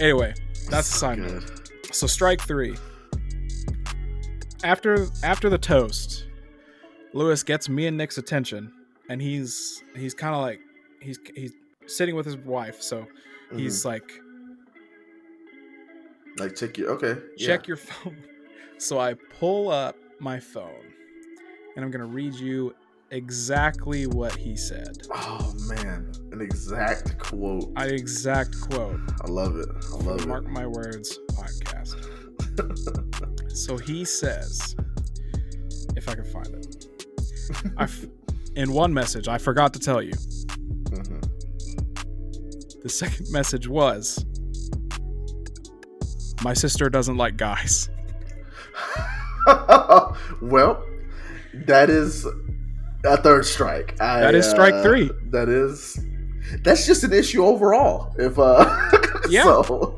Anyway, 0.00 0.34
that's 0.68 0.88
So 0.88 1.14
note. 1.14 1.28
good. 1.28 1.94
So 1.94 2.06
strike 2.06 2.40
three. 2.40 2.76
After 4.64 5.06
after 5.22 5.48
the 5.48 5.58
toast, 5.58 6.26
Lewis 7.14 7.44
gets 7.44 7.68
me 7.68 7.86
and 7.86 7.96
Nick's 7.96 8.18
attention, 8.18 8.72
and 9.08 9.22
he's 9.22 9.82
he's 9.96 10.14
kind 10.14 10.34
of 10.34 10.42
like 10.42 10.60
he's 11.00 11.18
he's 11.34 11.52
sitting 11.86 12.16
with 12.16 12.26
his 12.26 12.36
wife, 12.36 12.82
so 12.82 13.02
mm-hmm. 13.02 13.58
he's 13.58 13.84
like, 13.84 14.12
like 16.38 16.56
check 16.56 16.76
your 16.76 16.90
okay. 16.90 17.20
check 17.38 17.68
your 17.68 17.76
phone. 17.78 18.16
So 18.78 18.98
I 18.98 19.14
pull 19.38 19.70
up 19.70 19.96
my 20.18 20.40
phone, 20.40 20.84
and 21.76 21.84
I'm 21.84 21.92
gonna 21.92 22.04
read 22.04 22.34
you 22.34 22.74
exactly 23.12 24.08
what 24.08 24.34
he 24.34 24.56
said. 24.56 25.06
Oh 25.12 25.54
man, 25.68 26.12
an 26.32 26.40
exact 26.40 27.16
quote. 27.18 27.70
An 27.76 27.94
exact 27.94 28.60
quote. 28.60 28.98
I 29.22 29.28
love 29.28 29.56
it. 29.56 29.68
I 29.70 29.96
love 29.98 30.26
Mark 30.26 30.44
it. 30.44 30.50
Mark 30.50 30.50
my 30.50 30.66
Words 30.66 31.18
podcast. 31.28 32.10
So 33.54 33.78
he 33.78 34.04
says, 34.04 34.74
if 35.96 36.08
I 36.08 36.16
can 36.16 36.24
find 36.24 36.48
it. 36.48 36.73
I 37.76 37.84
f- 37.84 38.06
in 38.56 38.72
one 38.72 38.92
message, 38.94 39.28
I 39.28 39.38
forgot 39.38 39.72
to 39.74 39.78
tell 39.80 40.00
you. 40.02 40.12
Mhm. 40.12 41.22
The 42.82 42.88
second 42.88 43.26
message 43.30 43.66
was, 43.68 44.24
"My 46.42 46.54
sister 46.54 46.88
doesn't 46.90 47.16
like 47.16 47.36
guys." 47.36 47.88
well, 50.42 50.82
that 51.66 51.90
is 51.90 52.26
a 53.04 53.16
third 53.18 53.44
strike. 53.46 54.00
I, 54.00 54.20
That 54.20 54.34
is 54.34 54.48
strike 54.48 54.74
uh, 54.74 54.82
three. 54.82 55.10
That 55.30 55.48
is. 55.48 55.98
That's 56.62 56.86
just 56.86 57.04
an 57.04 57.12
issue 57.12 57.44
overall. 57.44 58.14
If 58.18 58.38
uh, 58.38 58.64
Yeah. 59.28 59.44
so, 59.44 59.96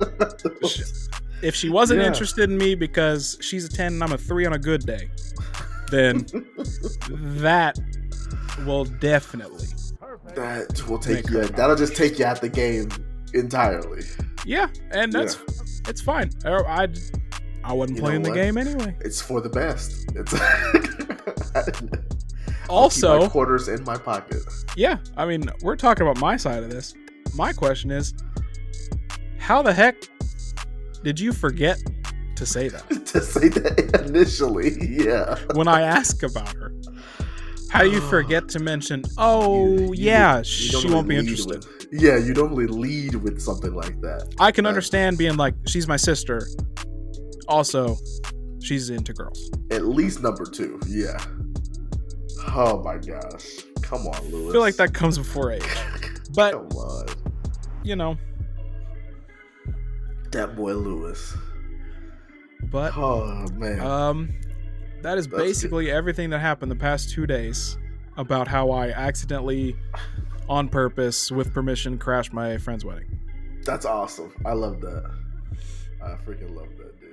If 1.42 1.54
she 1.54 1.68
wasn't 1.68 2.00
Yeah. 2.00 2.06
interested 2.06 2.48
in 2.50 2.56
me 2.56 2.74
because 2.74 3.36
she's 3.40 3.64
a 3.64 3.68
ten 3.68 3.94
and 3.94 4.02
I'm 4.04 4.12
a 4.12 4.18
three 4.18 4.46
on 4.46 4.52
a 4.52 4.58
good 4.58 4.86
day, 4.86 5.10
then 5.90 6.26
that 7.40 7.78
will 8.64 8.84
definitely, 8.84 9.68
that 10.34 10.82
will 10.88 10.98
take 10.98 11.28
you. 11.28 11.38
her 11.38 11.44
That'll 11.46 11.76
just 11.76 11.96
take 11.96 12.18
you 12.18 12.24
out 12.24 12.40
the 12.40 12.48
game 12.48 12.88
entirely. 13.34 14.02
yeah, 14.44 14.68
and 14.90 15.12
that's 15.12 15.38
it's 15.88 16.00
fine. 16.00 16.30
I 16.44 16.50
I, 16.50 16.88
I 17.64 17.72
wasn't 17.72 17.96
You 17.98 18.02
know 18.02 18.08
playing 18.08 18.22
the 18.22 18.32
game 18.32 18.56
anyway. 18.58 18.96
It's 19.00 19.20
for 19.20 19.40
the 19.40 19.48
best. 19.48 20.10
It's 20.14 20.34
I'll 21.54 21.62
keep 21.62 22.70
Also, 22.70 23.20
my 23.20 23.28
quarters 23.28 23.68
in 23.68 23.84
my 23.84 23.96
pocket. 23.96 24.42
Yeah, 24.76 24.98
I 25.16 25.24
mean, 25.26 25.44
we're 25.62 25.76
talking 25.76 26.06
about 26.06 26.20
my 26.20 26.36
side 26.36 26.62
of 26.62 26.70
this. 26.70 26.94
My 27.34 27.52
question 27.52 27.90
is, 27.90 28.12
how 29.38 29.62
the 29.62 29.72
heck 29.72 29.96
did 31.04 31.20
you 31.20 31.32
forget 31.32 31.78
to 32.36 32.46
say 32.46 32.68
that 32.68 32.88
to 33.06 33.20
say 33.20 33.48
that 33.48 34.04
initially, 34.06 34.76
yeah. 34.80 35.38
when 35.54 35.68
I 35.68 35.82
ask 35.82 36.22
about 36.22 36.52
her? 36.54 36.72
How 37.70 37.82
do 37.82 37.90
you 37.90 38.00
ah. 38.02 38.08
forget 38.10 38.48
to 38.50 38.58
mention, 38.60 39.02
oh, 39.18 39.66
You- 39.66 39.80
you- 39.86 39.94
yeah, 39.94 40.38
you 40.38 40.44
she 40.44 40.72
normally 40.72 40.94
won't 40.94 41.08
be 41.08 41.16
interested? 41.16 41.64
with- 41.64 41.86
yeah, 41.92 42.16
you 42.16 42.32
don't 42.34 42.54
really 42.54 42.72
lead 42.72 43.14
with 43.16 43.40
something 43.40 43.74
like 43.74 44.00
that. 44.00 44.32
I 44.40 44.50
can 44.52 44.66
understand 44.66 45.18
being 45.18 45.36
like, 45.36 45.54
she's 45.66 45.86
my 45.86 45.96
sister. 45.96 46.46
Also, 47.48 47.96
she's 48.60 48.90
into 48.90 49.12
girls. 49.12 49.50
At 49.70 49.84
least 49.86 50.20
number 50.22 50.44
two, 50.44 50.80
yeah. 50.88 51.16
Oh 52.48 52.82
my 52.82 52.96
gosh. 52.98 53.46
Come 53.82 54.06
on, 54.06 54.30
Lewis. 54.32 54.50
I 54.50 54.52
feel 54.52 54.60
like 54.60 54.76
that 54.76 54.94
comes 54.94 55.18
before 55.18 55.52
age. 55.52 55.62
But, 56.34 56.54
you 57.82 57.96
know, 57.96 58.18
That 60.32 60.56
boy 60.56 60.74
Lewis. 60.74 61.34
But 62.70 62.96
Oh 62.96 63.46
man. 63.54 63.80
Um, 63.80 64.34
that 65.02 65.18
is 65.18 65.26
That's 65.26 65.36
good. 65.38 65.44
basically 65.44 65.90
everything 65.90 66.30
that 66.30 66.38
happened 66.40 66.70
the 66.70 66.76
past 66.76 67.10
two 67.10 67.26
days 67.26 67.78
about 68.16 68.48
how 68.48 68.70
I 68.70 68.90
accidentally, 68.90 69.76
on 70.48 70.68
purpose, 70.68 71.30
with 71.30 71.52
permission, 71.52 71.98
crashed 71.98 72.32
my 72.32 72.56
friend's 72.58 72.84
wedding. 72.84 73.18
That's 73.64 73.84
awesome. 73.84 74.32
I 74.44 74.52
love 74.54 74.80
that. 74.80 75.10
I 76.02 76.10
freaking 76.26 76.54
love 76.56 76.68
that, 76.78 76.98
dude. 77.00 77.05